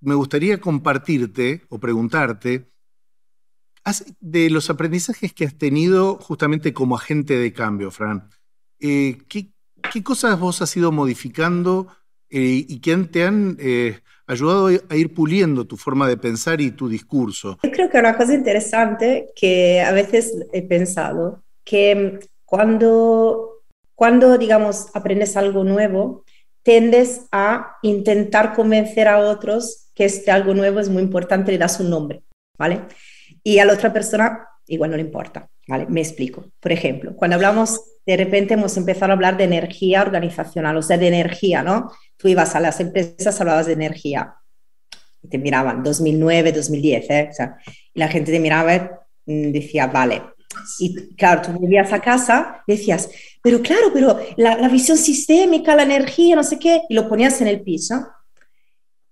Me 0.00 0.14
gustaría 0.14 0.58
compartirte 0.58 1.60
o 1.68 1.78
preguntarte 1.78 2.64
de 4.20 4.48
los 4.48 4.70
aprendizajes 4.70 5.34
que 5.34 5.44
has 5.44 5.58
tenido 5.58 6.16
justamente 6.16 6.72
como 6.72 6.96
agente 6.96 7.36
de 7.36 7.52
cambio, 7.52 7.90
Fran. 7.90 8.30
Eh, 8.78 9.18
¿qué, 9.28 9.52
¿qué, 9.92 10.02
cosas 10.02 10.40
vos 10.40 10.62
has 10.62 10.74
ido 10.78 10.92
modificando 10.92 11.88
eh, 12.30 12.64
y 12.66 12.80
que 12.80 12.96
te 12.96 13.24
han 13.24 13.58
eh, 13.60 14.00
ayudado 14.30 14.68
a 14.88 14.96
ir 14.96 15.14
puliendo 15.14 15.66
tu 15.66 15.76
forma 15.76 16.08
de 16.08 16.16
pensar 16.16 16.60
y 16.60 16.70
tu 16.70 16.88
discurso. 16.88 17.58
Yo 17.62 17.70
creo 17.70 17.90
que 17.90 17.98
una 17.98 18.16
cosa 18.16 18.34
interesante 18.34 19.30
que 19.34 19.80
a 19.80 19.92
veces 19.92 20.34
he 20.52 20.62
pensado, 20.62 21.42
que 21.64 22.20
cuando, 22.44 23.62
cuando 23.94 24.38
digamos, 24.38 24.88
aprendes 24.94 25.36
algo 25.36 25.64
nuevo, 25.64 26.24
tendes 26.62 27.26
a 27.32 27.76
intentar 27.82 28.54
convencer 28.54 29.08
a 29.08 29.18
otros 29.18 29.90
que 29.94 30.04
este 30.04 30.30
algo 30.30 30.54
nuevo 30.54 30.80
es 30.80 30.88
muy 30.88 31.02
importante, 31.02 31.52
le 31.52 31.58
das 31.58 31.80
un 31.80 31.90
nombre, 31.90 32.22
¿vale? 32.58 32.82
Y 33.42 33.58
a 33.58 33.64
la 33.64 33.74
otra 33.74 33.92
persona 33.92 34.46
igual 34.66 34.90
no 34.90 34.96
le 34.96 35.02
importa. 35.02 35.48
Vale, 35.68 35.86
me 35.88 36.00
explico. 36.00 36.44
Por 36.58 36.72
ejemplo, 36.72 37.14
cuando 37.14 37.36
hablamos, 37.36 37.80
de 38.06 38.16
repente 38.16 38.54
hemos 38.54 38.76
empezado 38.76 39.12
a 39.12 39.14
hablar 39.14 39.36
de 39.36 39.44
energía 39.44 40.02
organizacional, 40.02 40.76
o 40.76 40.82
sea, 40.82 40.98
de 40.98 41.08
energía, 41.08 41.62
¿no? 41.62 41.92
Tú 42.16 42.28
ibas 42.28 42.54
a 42.56 42.60
las 42.60 42.80
empresas, 42.80 43.40
hablabas 43.40 43.66
de 43.66 43.74
energía. 43.74 44.34
Y 45.22 45.28
te 45.28 45.38
miraban, 45.38 45.82
2009, 45.82 46.52
2010, 46.52 47.10
¿eh? 47.10 47.28
O 47.30 47.34
sea, 47.34 47.58
y 47.92 47.98
la 47.98 48.08
gente 48.08 48.32
te 48.32 48.40
miraba 48.40 48.74
y 49.26 49.32
mm, 49.32 49.52
decía, 49.52 49.86
vale. 49.86 50.22
Y 50.78 51.14
claro, 51.14 51.42
tú 51.42 51.52
volvías 51.52 51.92
a 51.92 52.00
casa 52.00 52.64
decías, 52.66 53.08
pero 53.42 53.62
claro, 53.62 53.90
pero 53.92 54.18
la, 54.36 54.68
visión 54.68 54.98
sistémica, 54.98 55.76
la 55.76 55.84
energía, 55.84 56.34
no 56.34 56.42
sé 56.42 56.58
qué, 56.58 56.82
y 56.88 56.94
lo 56.94 57.08
ponías 57.08 57.40
en 57.40 57.46
el 57.46 57.62
piso. 57.62 58.06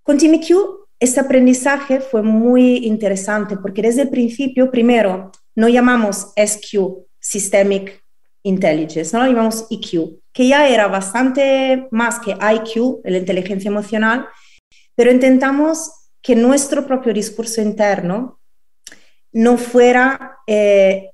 Con 0.03 0.17
TeamIQ 0.17 0.55
este 0.99 1.21
aprendizaje 1.21 2.01
fue 2.01 2.21
muy 2.21 2.85
interesante 2.85 3.55
porque 3.55 3.81
desde 3.81 4.01
el 4.01 4.09
principio, 4.09 4.69
primero, 4.69 5.31
no 5.55 5.69
llamamos 5.69 6.33
SQ, 6.35 7.05
Systemic 7.19 8.03
Intelligence, 8.49 9.15
no 9.17 9.25
llamamos 9.25 9.67
EQ, 9.69 10.19
que 10.33 10.47
ya 10.47 10.67
era 10.67 10.87
bastante 10.87 11.87
más 11.91 12.19
que 12.19 12.31
IQ, 12.31 13.01
la 13.03 13.17
inteligencia 13.17 13.69
emocional, 13.69 14.27
pero 14.95 15.11
intentamos 15.11 15.91
que 16.21 16.35
nuestro 16.35 16.85
propio 16.85 17.13
discurso 17.13 17.61
interno 17.61 18.39
no 19.31 19.57
fuera, 19.57 20.37
eh, 20.47 21.11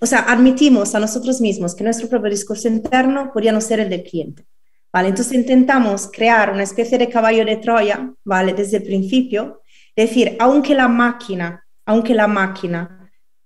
o 0.00 0.06
sea, 0.06 0.20
admitimos 0.20 0.94
a 0.94 1.00
nosotros 1.00 1.40
mismos 1.40 1.74
que 1.74 1.84
nuestro 1.84 2.08
propio 2.08 2.30
discurso 2.30 2.68
interno 2.68 3.30
podía 3.32 3.52
no 3.52 3.60
ser 3.60 3.80
el 3.80 3.90
del 3.90 4.02
cliente. 4.02 4.44
¿vale? 4.92 5.08
Entonces 5.08 5.34
intentamos 5.34 6.10
crear 6.12 6.52
una 6.52 6.62
especie 6.62 6.98
de 6.98 7.08
caballo 7.08 7.44
de 7.44 7.56
Troya, 7.56 8.12
¿vale? 8.24 8.54
Desde 8.54 8.78
el 8.78 8.82
principio, 8.84 9.62
decir, 9.94 10.36
aunque 10.40 10.74
la 10.74 10.88
máquina, 10.88 11.64
aunque 11.86 12.14
la 12.14 12.26
máquina 12.26 12.99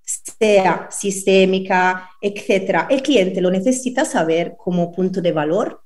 sea 0.04 0.88
sistémica, 0.90 2.10
etcétera, 2.20 2.86
el 2.90 3.02
cliente 3.02 3.40
lo 3.40 3.50
necesita 3.50 4.04
saber 4.04 4.54
como 4.56 4.92
punto 4.92 5.20
de 5.20 5.32
valor. 5.32 5.80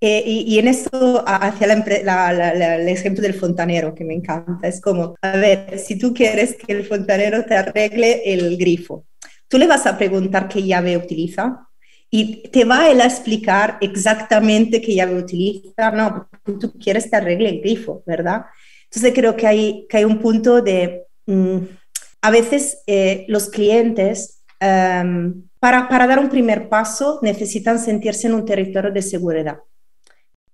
Eh, 0.00 0.22
y, 0.26 0.58
en 0.58 0.68
esto, 0.68 1.24
hacia 1.26 1.72
el 1.72 2.88
ejemplo 2.88 3.22
del 3.22 3.32
fontanero, 3.32 3.94
que 3.94 4.04
me 4.04 4.14
encanta, 4.14 4.68
es 4.68 4.80
como, 4.80 5.14
a 5.22 5.36
ver, 5.38 5.78
si 5.78 5.98
tú 5.98 6.12
quieres 6.12 6.54
que 6.54 6.72
el 6.72 6.84
fontanero 6.84 7.44
te 7.44 7.54
arregle 7.54 8.22
el 8.24 8.58
grifo, 8.58 9.06
tú 9.48 9.56
le 9.58 9.66
vas 9.66 9.86
a 9.86 9.96
preguntar 9.96 10.48
qué 10.48 10.62
llave 10.62 10.98
utiliza, 10.98 11.66
y 12.10 12.48
te 12.48 12.64
va 12.64 12.82
a 12.82 12.90
explicar 12.92 13.78
exactamente 13.80 14.80
qué 14.80 14.94
llave 14.94 15.18
utiliza, 15.18 15.90
no, 15.90 16.28
tú 16.44 16.72
quieres 16.78 17.08
que 17.10 17.16
arregle 17.16 17.48
el 17.48 17.60
grifo, 17.60 18.02
¿verdad? 18.06 18.44
Entonces 18.84 19.12
creo 19.14 19.34
que 19.34 19.46
hay, 19.46 19.86
que 19.88 19.96
hay 19.96 20.04
un 20.04 20.18
punto 20.18 20.60
de, 20.60 21.06
mm, 21.26 21.58
a 22.22 22.30
veces 22.30 22.82
eh, 22.86 23.24
los 23.28 23.48
clientes, 23.48 24.42
em, 24.60 25.44
para, 25.60 25.88
para 25.88 26.06
dar 26.06 26.18
un 26.18 26.28
primer 26.28 26.68
paso, 26.68 27.18
necesitan 27.22 27.78
sentirse 27.78 28.26
en 28.26 28.34
un 28.34 28.44
territorio 28.44 28.90
de 28.90 29.02
seguridad. 29.02 29.58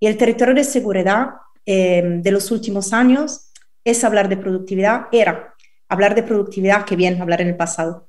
Y 0.01 0.07
el 0.07 0.17
territorio 0.17 0.55
de 0.55 0.65
seguridad 0.65 1.29
em, 1.65 2.23
de 2.23 2.31
los 2.31 2.51
últimos 2.51 2.93
años 2.93 3.53
es 3.85 4.05
hablar 4.05 4.29
de 4.29 4.37
productividad, 4.37 5.07
era 5.13 5.55
hablar 5.89 6.15
de 6.15 6.23
productividad, 6.23 6.85
que 6.85 6.97
bien 6.97 7.21
hablar 7.21 7.41
en 7.41 7.49
el 7.49 7.57
pasado, 7.57 8.09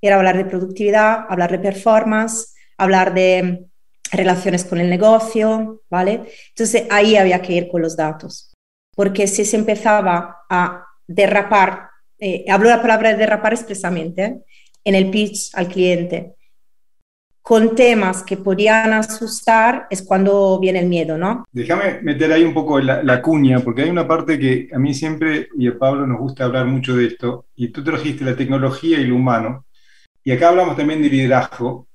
era 0.00 0.16
hablar 0.16 0.36
de 0.36 0.44
productividad, 0.44 1.26
hablar 1.28 1.50
de 1.50 1.58
performance, 1.58 2.54
hablar 2.78 3.12
de 3.12 3.66
relaciones 4.10 4.64
con 4.64 4.80
el 4.80 4.90
negocio, 4.90 5.82
¿vale? 5.90 6.26
Entonces 6.48 6.86
ahí 6.90 7.16
había 7.16 7.42
que 7.42 7.52
ir 7.52 7.68
con 7.68 7.82
los 7.82 7.96
datos, 7.96 8.52
porque 8.96 9.26
si 9.26 9.44
se 9.44 9.56
empezaba 9.56 10.44
a 10.48 10.86
derrapar, 11.06 11.89
eh, 12.20 12.44
hablo 12.48 12.68
la 12.68 12.82
palabra 12.82 13.10
de 13.10 13.16
derrapar 13.16 13.52
expresamente, 13.52 14.24
¿eh? 14.24 14.38
en 14.84 14.94
el 14.94 15.10
pitch 15.10 15.50
al 15.54 15.68
cliente, 15.68 16.34
con 17.42 17.74
temas 17.74 18.22
que 18.22 18.36
podían 18.36 18.92
asustar, 18.92 19.86
es 19.90 20.02
cuando 20.02 20.58
viene 20.60 20.80
el 20.80 20.88
miedo, 20.88 21.16
¿no? 21.16 21.44
Déjame 21.50 22.00
meter 22.02 22.32
ahí 22.32 22.44
un 22.44 22.54
poco 22.54 22.78
la, 22.80 23.02
la, 23.02 23.20
cuña, 23.22 23.60
porque 23.60 23.82
hay 23.82 23.90
una 23.90 24.06
parte 24.06 24.38
que 24.38 24.68
a 24.72 24.78
mí 24.78 24.94
siempre, 24.94 25.48
y 25.58 25.68
a 25.68 25.78
Pablo 25.78 26.06
nos 26.06 26.18
gusta 26.18 26.44
hablar 26.44 26.66
mucho 26.66 26.96
de 26.96 27.06
esto, 27.06 27.46
y 27.56 27.68
tú 27.68 27.82
trajiste 27.82 28.24
la 28.24 28.36
tecnología 28.36 29.00
y 29.00 29.04
lo 29.04 29.16
humano, 29.16 29.66
y 30.22 30.32
acá 30.32 30.50
hablamos 30.50 30.76
también 30.76 31.02
de 31.02 31.08
liderazgo, 31.08 31.88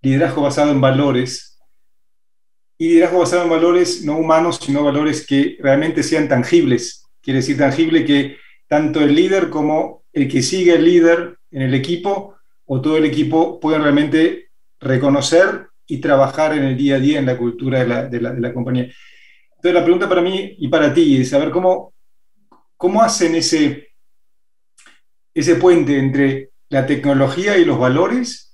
liderazgo 0.00 0.42
basado 0.42 0.70
en 0.70 0.80
valores, 0.80 1.58
y 2.78 2.88
liderazgo 2.88 3.20
basado 3.20 3.42
en 3.44 3.50
valores 3.50 4.04
no 4.04 4.16
humanos, 4.16 4.58
sino 4.62 4.84
valores 4.84 5.26
que 5.26 5.56
realmente 5.60 6.02
sean 6.02 6.28
tangibles. 6.28 7.08
Quiere 7.20 7.38
decir 7.38 7.56
tangible 7.56 8.04
que 8.04 8.36
tanto 8.72 9.02
el 9.02 9.14
líder 9.14 9.50
como 9.50 10.04
el 10.14 10.26
que 10.26 10.40
sigue 10.40 10.72
el 10.72 10.86
líder 10.86 11.36
en 11.50 11.60
el 11.60 11.74
equipo 11.74 12.36
o 12.64 12.80
todo 12.80 12.96
el 12.96 13.04
equipo 13.04 13.60
puedan 13.60 13.82
realmente 13.82 14.48
reconocer 14.80 15.66
y 15.86 15.98
trabajar 15.98 16.56
en 16.56 16.64
el 16.64 16.74
día 16.74 16.96
a 16.96 16.98
día 16.98 17.18
en 17.18 17.26
la 17.26 17.36
cultura 17.36 17.80
de 17.80 17.86
la, 17.86 18.08
de 18.08 18.18
la, 18.18 18.32
de 18.32 18.40
la 18.40 18.54
compañía. 18.54 18.84
Entonces 18.84 19.74
la 19.74 19.84
pregunta 19.84 20.08
para 20.08 20.22
mí 20.22 20.56
y 20.56 20.68
para 20.68 20.94
ti 20.94 21.20
es 21.20 21.28
saber 21.28 21.50
cómo, 21.50 21.92
cómo 22.78 23.02
hacen 23.02 23.34
ese, 23.34 23.88
ese 25.34 25.56
puente 25.56 25.98
entre 25.98 26.52
la 26.70 26.86
tecnología 26.86 27.58
y 27.58 27.66
los 27.66 27.78
valores 27.78 28.51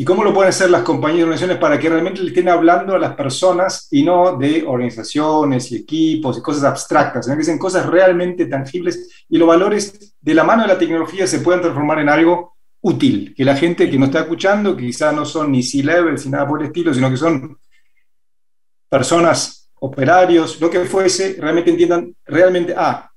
¿Y 0.00 0.04
cómo 0.04 0.22
lo 0.22 0.32
pueden 0.32 0.50
hacer 0.50 0.70
las 0.70 0.82
compañías 0.82 1.18
y 1.18 1.22
organizaciones 1.24 1.58
para 1.58 1.76
que 1.76 1.88
realmente 1.88 2.22
le 2.22 2.28
estén 2.28 2.48
hablando 2.48 2.94
a 2.94 3.00
las 3.00 3.16
personas 3.16 3.88
y 3.90 4.04
no 4.04 4.36
de 4.36 4.64
organizaciones 4.64 5.72
y 5.72 5.76
equipos 5.78 6.38
y 6.38 6.40
cosas 6.40 6.62
abstractas, 6.62 7.24
sino 7.24 7.36
que 7.36 7.42
sean 7.42 7.58
cosas 7.58 7.84
realmente 7.84 8.46
tangibles 8.46 9.24
y 9.28 9.36
los 9.36 9.48
valores 9.48 10.14
de 10.20 10.34
la 10.34 10.44
mano 10.44 10.62
de 10.62 10.68
la 10.68 10.78
tecnología 10.78 11.26
se 11.26 11.40
puedan 11.40 11.62
transformar 11.62 11.98
en 11.98 12.10
algo 12.10 12.58
útil, 12.80 13.34
que 13.36 13.44
la 13.44 13.56
gente 13.56 13.90
que 13.90 13.98
nos 13.98 14.10
está 14.10 14.20
escuchando, 14.20 14.76
que 14.76 14.86
quizá 14.86 15.10
no 15.10 15.24
son 15.24 15.50
ni 15.50 15.64
C-levels 15.64 16.26
ni 16.26 16.30
nada 16.30 16.46
por 16.46 16.60
el 16.60 16.68
estilo, 16.68 16.94
sino 16.94 17.10
que 17.10 17.16
son 17.16 17.58
personas, 18.88 19.68
operarios, 19.80 20.60
lo 20.60 20.70
que 20.70 20.84
fuese, 20.84 21.38
realmente 21.40 21.72
entiendan 21.72 22.14
realmente, 22.24 22.72
ah, 22.76 23.07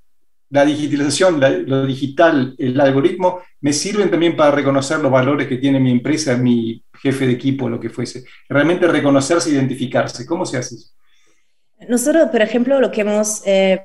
la 0.52 0.66
digitalización, 0.66 1.40
lo 1.66 1.86
digital, 1.86 2.54
el 2.58 2.78
algoritmo, 2.78 3.40
me 3.62 3.72
sirven 3.72 4.10
también 4.10 4.36
para 4.36 4.50
reconocer 4.50 4.98
los 4.98 5.10
valores 5.10 5.48
que 5.48 5.56
tiene 5.56 5.80
mi 5.80 5.90
empresa, 5.90 6.36
mi 6.36 6.84
jefe 7.00 7.26
de 7.26 7.32
equipo, 7.32 7.70
lo 7.70 7.80
que 7.80 7.88
fuese. 7.88 8.24
Realmente 8.50 8.86
reconocerse, 8.86 9.50
identificarse. 9.50 10.26
¿Cómo 10.26 10.44
se 10.44 10.58
hace 10.58 10.74
eso? 10.74 10.90
Nosotros, 11.88 12.28
por 12.30 12.42
ejemplo, 12.42 12.80
lo 12.80 12.90
que 12.90 13.00
hemos 13.00 13.42
eh, 13.46 13.82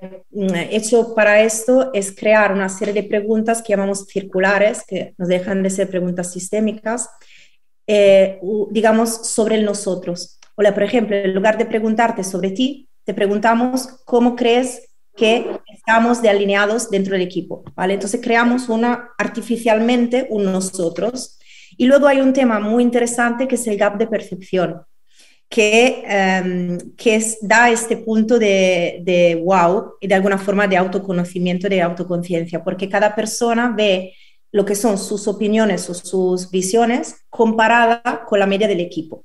hecho 0.69 1.15
para 1.15 1.41
esto 1.41 1.89
es 1.93 2.13
crear 2.13 2.51
una 2.51 2.67
serie 2.67 2.93
de 2.93 3.03
preguntas 3.03 3.61
que 3.61 3.71
llamamos 3.71 4.05
circulares, 4.05 4.83
que 4.85 5.15
nos 5.17 5.29
dejan 5.29 5.63
de 5.63 5.69
ser 5.69 5.89
preguntas 5.89 6.33
sistémicas, 6.33 7.09
eh, 7.87 8.41
digamos, 8.71 9.25
sobre 9.25 9.55
el 9.55 9.63
nosotros. 9.63 10.37
O 10.55 10.63
por 10.73 10.83
ejemplo, 10.83 11.15
en 11.15 11.33
lugar 11.33 11.57
de 11.57 11.65
preguntarte 11.65 12.25
sobre 12.25 12.51
ti, 12.51 12.89
te 13.05 13.13
preguntamos 13.13 13.87
cómo 14.03 14.35
crees 14.35 14.89
que 15.15 15.59
estamos 15.87 16.21
de 16.21 16.27
alineados 16.27 16.89
dentro 16.89 17.13
del 17.13 17.21
equipo, 17.21 17.63
¿vale? 17.73 17.93
Entonces 17.93 18.19
creamos 18.21 18.67
una 18.67 19.11
artificialmente 19.17 20.27
un 20.29 20.43
nosotros. 20.43 21.39
Y 21.77 21.85
luego 21.85 22.07
hay 22.07 22.19
un 22.19 22.33
tema 22.33 22.59
muy 22.59 22.83
interesante 22.83 23.47
que 23.47 23.55
es 23.55 23.65
el 23.67 23.77
gap 23.77 23.97
de 23.97 24.07
percepción, 24.07 24.81
que, 25.47 26.03
um, 26.43 26.93
que 26.97 27.15
es, 27.15 27.37
da 27.41 27.69
este 27.69 27.95
punto 27.95 28.37
de, 28.37 28.99
de 29.03 29.41
wow 29.41 29.93
y 30.01 30.07
de 30.07 30.15
alguna 30.15 30.37
forma 30.37 30.67
de 30.67 30.75
autoconocimiento, 30.75 31.69
de 31.69 31.81
autoconciencia, 31.81 32.65
porque 32.65 32.89
cada 32.89 33.15
persona 33.15 33.73
ve 33.75 34.13
lo 34.51 34.65
que 34.65 34.75
son 34.75 34.97
sus 34.97 35.25
opiniones 35.29 35.89
o 35.89 35.93
sus 35.93 36.51
visiones 36.51 37.15
comparada 37.29 38.25
con 38.27 38.39
la 38.39 38.45
media 38.45 38.67
del 38.67 38.81
equipo. 38.81 39.23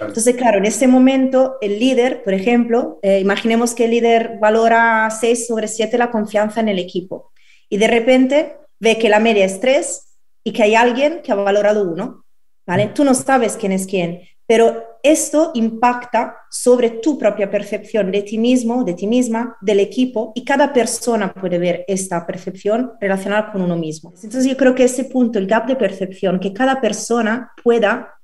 Entonces, 0.00 0.36
claro, 0.36 0.58
en 0.58 0.64
ese 0.64 0.88
momento 0.88 1.56
el 1.60 1.78
líder, 1.78 2.22
por 2.24 2.34
ejemplo, 2.34 2.98
eh, 3.02 3.20
imaginemos 3.20 3.74
que 3.74 3.84
el 3.84 3.92
líder 3.92 4.38
valora 4.40 5.08
6 5.10 5.46
sobre 5.46 5.68
7 5.68 5.98
la 5.98 6.10
confianza 6.10 6.60
en 6.60 6.68
el 6.68 6.78
equipo 6.78 7.32
y 7.68 7.78
de 7.78 7.88
repente 7.88 8.56
ve 8.80 8.98
que 8.98 9.08
la 9.08 9.20
media 9.20 9.44
es 9.44 9.60
3 9.60 10.04
y 10.44 10.52
que 10.52 10.62
hay 10.62 10.74
alguien 10.74 11.20
que 11.22 11.32
ha 11.32 11.36
valorado 11.36 11.88
1, 11.90 12.24
¿vale? 12.66 12.86
Tú 12.94 13.04
no 13.04 13.14
sabes 13.14 13.56
quién 13.56 13.72
es 13.72 13.86
quién, 13.86 14.22
pero 14.46 14.82
esto 15.02 15.52
impacta 15.54 16.36
sobre 16.50 16.90
tu 16.90 17.18
propia 17.18 17.50
percepción 17.50 18.10
de 18.10 18.22
ti 18.22 18.38
mismo, 18.38 18.82
de 18.82 18.94
ti 18.94 19.06
misma, 19.06 19.56
del 19.60 19.78
equipo 19.78 20.32
y 20.34 20.44
cada 20.44 20.72
persona 20.72 21.32
puede 21.34 21.58
ver 21.58 21.84
esta 21.86 22.26
percepción 22.26 22.92
relacionada 23.00 23.52
con 23.52 23.62
uno 23.62 23.76
mismo. 23.76 24.12
Entonces 24.16 24.46
yo 24.46 24.56
creo 24.56 24.74
que 24.74 24.84
ese 24.84 25.04
punto, 25.04 25.38
el 25.38 25.46
gap 25.46 25.66
de 25.66 25.76
percepción, 25.76 26.40
que 26.40 26.52
cada 26.52 26.80
persona 26.80 27.52
pueda 27.62 28.17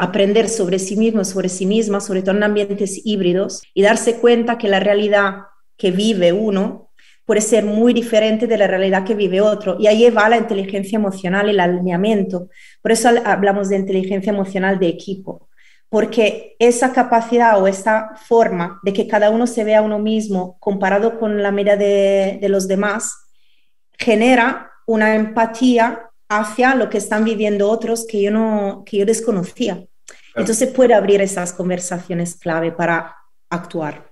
aprender 0.00 0.48
sobre 0.48 0.78
sí 0.78 0.96
mismo, 0.96 1.24
sobre 1.24 1.50
sí 1.50 1.66
misma, 1.66 2.00
sobre 2.00 2.22
todo 2.22 2.34
en 2.34 2.42
ambientes 2.42 3.02
híbridos, 3.04 3.62
y 3.74 3.82
darse 3.82 4.16
cuenta 4.16 4.56
que 4.56 4.66
la 4.66 4.80
realidad 4.80 5.42
que 5.76 5.90
vive 5.90 6.32
uno 6.32 6.90
puede 7.26 7.42
ser 7.42 7.64
muy 7.64 7.92
diferente 7.92 8.46
de 8.46 8.56
la 8.56 8.66
realidad 8.66 9.04
que 9.04 9.14
vive 9.14 9.42
otro. 9.42 9.76
Y 9.78 9.88
ahí 9.88 10.08
va 10.08 10.30
la 10.30 10.38
inteligencia 10.38 10.96
emocional 10.96 11.50
el 11.50 11.60
alineamiento. 11.60 12.48
Por 12.80 12.92
eso 12.92 13.10
hablamos 13.24 13.68
de 13.68 13.76
inteligencia 13.76 14.32
emocional 14.32 14.78
de 14.78 14.88
equipo, 14.88 15.48
porque 15.90 16.56
esa 16.58 16.92
capacidad 16.94 17.62
o 17.62 17.66
esa 17.66 18.10
forma 18.26 18.80
de 18.82 18.94
que 18.94 19.06
cada 19.06 19.28
uno 19.28 19.46
se 19.46 19.64
vea 19.64 19.80
a 19.80 19.82
uno 19.82 19.98
mismo 19.98 20.56
comparado 20.60 21.20
con 21.20 21.42
la 21.42 21.52
media 21.52 21.76
de 21.76 22.48
los 22.48 22.66
demás 22.66 23.12
genera 23.98 24.70
una 24.86 25.14
empatía 25.14 26.09
hacia 26.30 26.76
lo 26.76 26.88
que 26.88 26.98
están 26.98 27.24
viviendo 27.24 27.68
otros 27.68 28.06
que 28.06 28.22
yo 28.22 28.30
no 28.30 28.84
que 28.86 28.98
yo 28.98 29.04
desconocía. 29.04 29.84
Entonces 30.34 30.70
puede 30.70 30.94
abrir 30.94 31.20
esas 31.20 31.52
conversaciones 31.52 32.36
clave 32.36 32.70
para 32.70 33.16
actuar. 33.50 34.10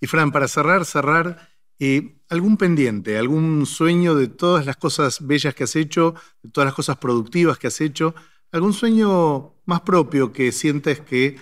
Y 0.00 0.06
Fran, 0.06 0.30
para 0.30 0.46
cerrar, 0.46 0.84
cerrar, 0.84 1.48
eh, 1.80 2.20
¿algún 2.28 2.56
pendiente, 2.56 3.18
algún 3.18 3.66
sueño 3.66 4.14
de 4.14 4.28
todas 4.28 4.64
las 4.64 4.76
cosas 4.76 5.26
bellas 5.26 5.54
que 5.54 5.64
has 5.64 5.74
hecho, 5.74 6.14
de 6.42 6.50
todas 6.50 6.66
las 6.66 6.74
cosas 6.74 6.98
productivas 6.98 7.58
que 7.58 7.66
has 7.66 7.80
hecho? 7.80 8.14
¿Algún 8.52 8.72
sueño 8.72 9.56
más 9.66 9.80
propio 9.80 10.32
que 10.32 10.52
sientes 10.52 11.00
que 11.00 11.36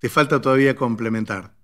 te 0.00 0.08
falta 0.08 0.40
todavía 0.40 0.74
complementar? 0.74 1.59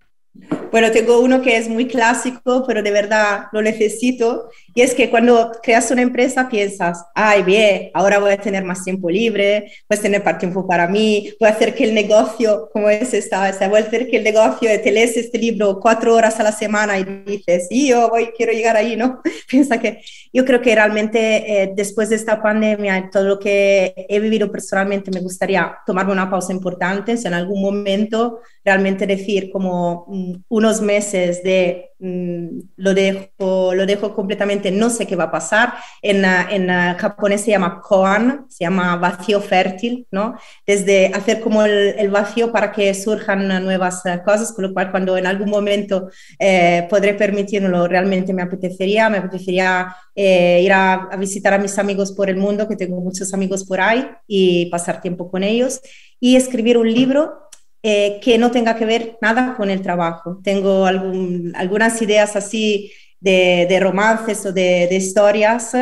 Bueno, 0.76 0.92
tengo 0.92 1.20
uno 1.20 1.40
que 1.40 1.56
es 1.56 1.70
muy 1.70 1.86
clásico, 1.86 2.62
pero 2.66 2.82
de 2.82 2.90
verdad 2.90 3.46
lo 3.50 3.62
necesito. 3.62 4.50
Y 4.74 4.82
es 4.82 4.92
que 4.92 5.08
cuando 5.08 5.52
creas 5.62 5.90
una 5.90 6.02
empresa 6.02 6.50
piensas, 6.50 7.02
ay, 7.14 7.42
bien, 7.44 7.90
ahora 7.94 8.18
voy 8.18 8.32
a 8.32 8.36
tener 8.36 8.62
más 8.62 8.84
tiempo 8.84 9.08
libre, 9.08 9.72
voy 9.88 9.98
a 9.98 10.02
tener 10.02 10.22
más 10.22 10.36
tiempo 10.36 10.66
para 10.66 10.86
mí, 10.86 11.32
voy 11.40 11.48
a 11.48 11.52
hacer 11.52 11.74
que 11.74 11.84
el 11.84 11.94
negocio, 11.94 12.68
como 12.74 12.90
es 12.90 13.14
esta, 13.14 13.38
voy 13.70 13.80
a 13.80 13.84
hacer 13.84 14.06
que 14.10 14.18
el 14.18 14.24
negocio, 14.24 14.68
te 14.82 14.92
lees 14.92 15.16
este 15.16 15.38
libro 15.38 15.80
cuatro 15.80 16.14
horas 16.14 16.38
a 16.40 16.42
la 16.42 16.52
semana 16.52 16.98
y 16.98 17.04
dices, 17.04 17.68
y 17.70 17.88
yo 17.88 18.10
voy, 18.10 18.32
quiero 18.36 18.52
llegar 18.52 18.76
ahí, 18.76 18.96
¿no? 18.96 19.22
Piensa 19.48 19.80
que 19.80 20.02
yo 20.30 20.44
creo 20.44 20.60
que 20.60 20.74
realmente 20.74 21.62
eh, 21.62 21.72
después 21.74 22.10
de 22.10 22.16
esta 22.16 22.42
pandemia, 22.42 23.08
todo 23.10 23.24
lo 23.24 23.38
que 23.38 23.94
he 24.10 24.20
vivido 24.20 24.52
personalmente, 24.52 25.10
me 25.10 25.20
gustaría 25.20 25.74
tomarme 25.86 26.12
una 26.12 26.28
pausa 26.28 26.52
importante, 26.52 27.16
si 27.16 27.26
en 27.26 27.32
algún 27.32 27.62
momento 27.62 28.40
realmente 28.62 29.06
decir 29.06 29.50
como 29.50 30.04
mm, 30.08 30.32
unos 30.66 30.80
meses 30.80 31.44
de 31.44 31.90
mm, 32.00 32.60
lo, 32.76 32.92
dejo, 32.92 33.72
lo 33.72 33.86
dejo 33.86 34.14
completamente, 34.14 34.70
no 34.72 34.90
sé 34.90 35.06
qué 35.06 35.14
va 35.14 35.24
a 35.24 35.30
pasar. 35.30 35.74
En, 36.02 36.24
en 36.24 36.68
japonés 36.96 37.42
se 37.42 37.52
llama 37.52 37.80
koan, 37.80 38.46
se 38.48 38.64
llama 38.64 38.96
vacío 38.96 39.40
fértil, 39.40 40.06
¿no? 40.10 40.36
Desde 40.66 41.06
hacer 41.14 41.40
como 41.40 41.62
el, 41.62 42.10
vacío 42.10 42.50
para 42.50 42.72
que 42.72 42.92
surjan 42.94 43.46
nuevas 43.64 44.04
eh, 44.06 44.20
cosas, 44.24 44.52
con 44.52 44.64
lo 44.64 44.74
cual 44.74 44.90
cuando 44.90 45.16
en 45.16 45.26
algún 45.26 45.50
momento 45.50 46.08
eh, 46.38 46.86
podré 46.90 47.14
permitirlo, 47.14 47.86
realmente 47.86 48.32
me 48.32 48.42
apetecería, 48.42 49.08
me 49.08 49.18
apetecería 49.18 49.94
eh, 50.14 50.62
ir 50.64 50.72
a, 50.72 50.94
a 50.94 51.16
visitar 51.16 51.54
a 51.54 51.58
mis 51.58 51.78
amigos 51.78 52.12
por 52.12 52.28
el 52.28 52.36
mundo, 52.36 52.68
que 52.68 52.76
tengo 52.76 53.00
muchos 53.00 53.32
amigos 53.34 53.64
por 53.64 53.80
ahí, 53.80 54.08
y 54.26 54.66
pasar 54.66 55.00
tiempo 55.00 55.30
con 55.30 55.44
ellos, 55.44 55.80
y 56.18 56.34
escribir 56.34 56.78
un 56.78 56.92
libro 56.92 57.45
eh, 57.82 58.18
que 58.22 58.38
no 58.38 58.50
tenga 58.50 58.76
que 58.76 58.84
ver 58.84 59.18
nada 59.20 59.54
con 59.56 59.70
el 59.70 59.82
trabajo. 59.82 60.40
Tengo 60.42 60.86
algunas 60.86 62.02
ideas 62.02 62.36
así 62.36 62.92
de, 63.20 63.78
romances 63.80 64.44
o 64.46 64.52
de, 64.52 64.88
historias 64.92 65.72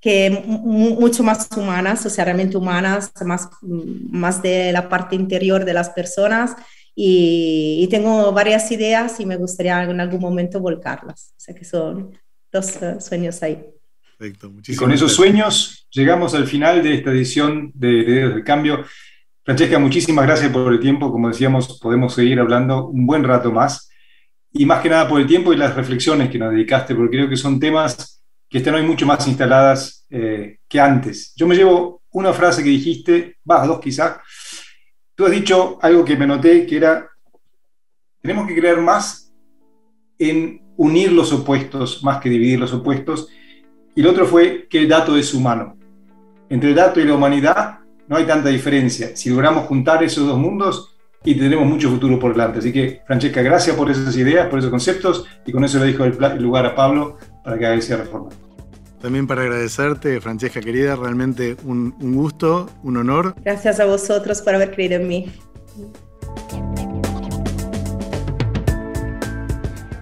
que 0.00 0.30
mucho 0.30 1.22
más 1.22 1.48
humanas, 1.56 2.04
o 2.04 2.10
sea, 2.10 2.24
realmente 2.24 2.56
humanas, 2.56 3.12
más, 3.24 3.48
más 3.62 4.42
de 4.42 4.72
la 4.72 4.88
parte 4.88 5.14
interior 5.14 5.64
de 5.64 5.74
las 5.74 5.90
personas. 5.90 6.56
Y, 6.94 7.86
tengo 7.90 8.32
varias 8.32 8.70
ideas 8.72 9.20
y 9.20 9.26
me 9.26 9.36
gustaría 9.36 9.82
en 9.84 10.00
algún 10.00 10.20
momento 10.20 10.60
volcarlas. 10.60 11.32
O 11.36 11.40
sea 11.40 11.54
que 11.54 11.64
son 11.64 12.12
dos 12.50 12.82
eh, 12.82 13.00
sueños 13.00 13.42
ahí. 13.42 13.64
Perfecto, 14.18 14.52
y 14.66 14.76
con 14.76 14.92
esos 14.92 15.12
sueños 15.12 15.86
llegamos 15.90 16.34
al 16.34 16.46
final 16.46 16.82
de 16.82 16.94
esta 16.94 17.10
edición 17.10 17.72
de 17.74 18.02
Herederos 18.02 18.34
del 18.34 18.44
Cambio. 18.44 18.84
Francesca, 19.44 19.76
muchísimas 19.80 20.24
gracias 20.24 20.52
por 20.52 20.72
el 20.72 20.78
tiempo. 20.78 21.10
Como 21.10 21.28
decíamos, 21.28 21.80
podemos 21.80 22.14
seguir 22.14 22.38
hablando 22.38 22.86
un 22.86 23.06
buen 23.06 23.24
rato 23.24 23.50
más. 23.50 23.90
Y 24.52 24.64
más 24.66 24.80
que 24.80 24.88
nada 24.88 25.08
por 25.08 25.20
el 25.20 25.26
tiempo 25.26 25.52
y 25.52 25.56
las 25.56 25.74
reflexiones 25.74 26.30
que 26.30 26.38
nos 26.38 26.52
dedicaste, 26.52 26.94
porque 26.94 27.16
creo 27.16 27.28
que 27.28 27.36
son 27.36 27.58
temas 27.58 28.22
que 28.48 28.58
están 28.58 28.74
hoy 28.74 28.82
mucho 28.82 29.04
más 29.04 29.26
instaladas 29.26 30.06
eh, 30.10 30.58
que 30.68 30.78
antes. 30.78 31.32
Yo 31.34 31.48
me 31.48 31.56
llevo 31.56 32.02
una 32.10 32.32
frase 32.32 32.62
que 32.62 32.68
dijiste, 32.68 33.38
va, 33.50 33.66
dos 33.66 33.80
quizás. 33.80 34.18
Tú 35.14 35.24
has 35.24 35.32
dicho 35.32 35.78
algo 35.82 36.04
que 36.04 36.16
me 36.16 36.26
noté, 36.26 36.64
que 36.66 36.76
era, 36.76 37.08
tenemos 38.20 38.46
que 38.46 38.54
creer 38.54 38.78
más 38.78 39.32
en 40.18 40.62
unir 40.76 41.12
los 41.12 41.32
opuestos 41.32 42.02
más 42.04 42.20
que 42.20 42.28
dividir 42.28 42.60
los 42.60 42.72
opuestos. 42.72 43.28
Y 43.96 44.02
el 44.02 44.06
otro 44.06 44.26
fue 44.26 44.68
que 44.68 44.78
el 44.78 44.88
dato 44.88 45.16
es 45.16 45.34
humano. 45.34 45.76
Entre 46.48 46.68
el 46.70 46.76
dato 46.76 47.00
y 47.00 47.04
la 47.04 47.14
humanidad 47.14 47.81
no 48.12 48.18
hay 48.18 48.26
tanta 48.26 48.50
diferencia. 48.50 49.16
Si 49.16 49.30
logramos 49.30 49.64
juntar 49.64 50.02
esos 50.04 50.26
dos 50.26 50.36
mundos 50.36 50.94
y 51.24 51.34
tenemos 51.34 51.66
mucho 51.66 51.88
futuro 51.88 52.18
por 52.18 52.32
delante. 52.32 52.58
Así 52.58 52.70
que, 52.70 53.00
Francesca, 53.06 53.40
gracias 53.40 53.74
por 53.74 53.90
esas 53.90 54.14
ideas, 54.18 54.48
por 54.48 54.58
esos 54.58 54.70
conceptos 54.70 55.24
y 55.46 55.50
con 55.50 55.64
eso 55.64 55.78
le 55.78 55.86
dejo 55.86 56.04
el, 56.04 56.42
lugar 56.42 56.66
a 56.66 56.74
Pablo 56.74 57.16
para 57.42 57.58
que 57.58 57.64
haga 57.64 57.76
ese 57.76 57.96
reforma. 57.96 58.28
También 59.00 59.26
para 59.26 59.40
agradecerte, 59.40 60.20
Francesca 60.20 60.60
querida, 60.60 60.94
realmente 60.94 61.56
un, 61.64 61.94
un 62.02 62.14
gusto, 62.14 62.68
un 62.82 62.98
honor. 62.98 63.34
Gracias 63.42 63.80
a 63.80 63.86
vosotros 63.86 64.42
por 64.42 64.56
haber 64.56 64.74
creído 64.74 64.96
en 64.96 65.08
mí. 65.08 65.32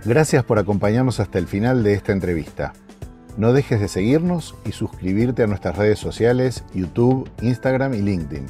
Gracias 0.05 0.43
por 0.43 0.59
acompañarnos 0.59 1.21
hasta 1.21 1.39
el 1.39 1.47
final 1.47 1.85
de 1.85 1.93
esta 1.93 2.11
entrevista. 2.11 2.73
No 3.37 3.53
dejes 3.53 3.81
de 3.81 3.89
seguirnos 3.89 4.55
y 4.65 4.73
suscribirte 4.73 5.43
a 5.43 5.47
nuestras 5.47 5.77
redes 5.77 5.99
sociales, 5.99 6.65
YouTube, 6.75 7.31
Instagram 7.41 7.95
y 7.95 8.03
LinkedIn. 8.03 8.47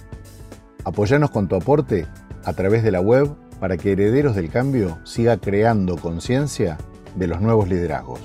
Apoyanos 0.84 1.30
con 1.30 1.48
tu 1.48 1.56
aporte 1.56 2.06
a 2.44 2.52
través 2.52 2.82
de 2.82 2.90
la 2.90 3.00
web 3.00 3.30
para 3.60 3.76
que 3.76 3.92
Herederos 3.92 4.34
del 4.34 4.50
Cambio 4.50 4.98
siga 5.04 5.36
creando 5.36 5.96
conciencia 5.96 6.78
de 7.14 7.26
los 7.26 7.40
nuevos 7.40 7.68
liderazgos. 7.68 8.20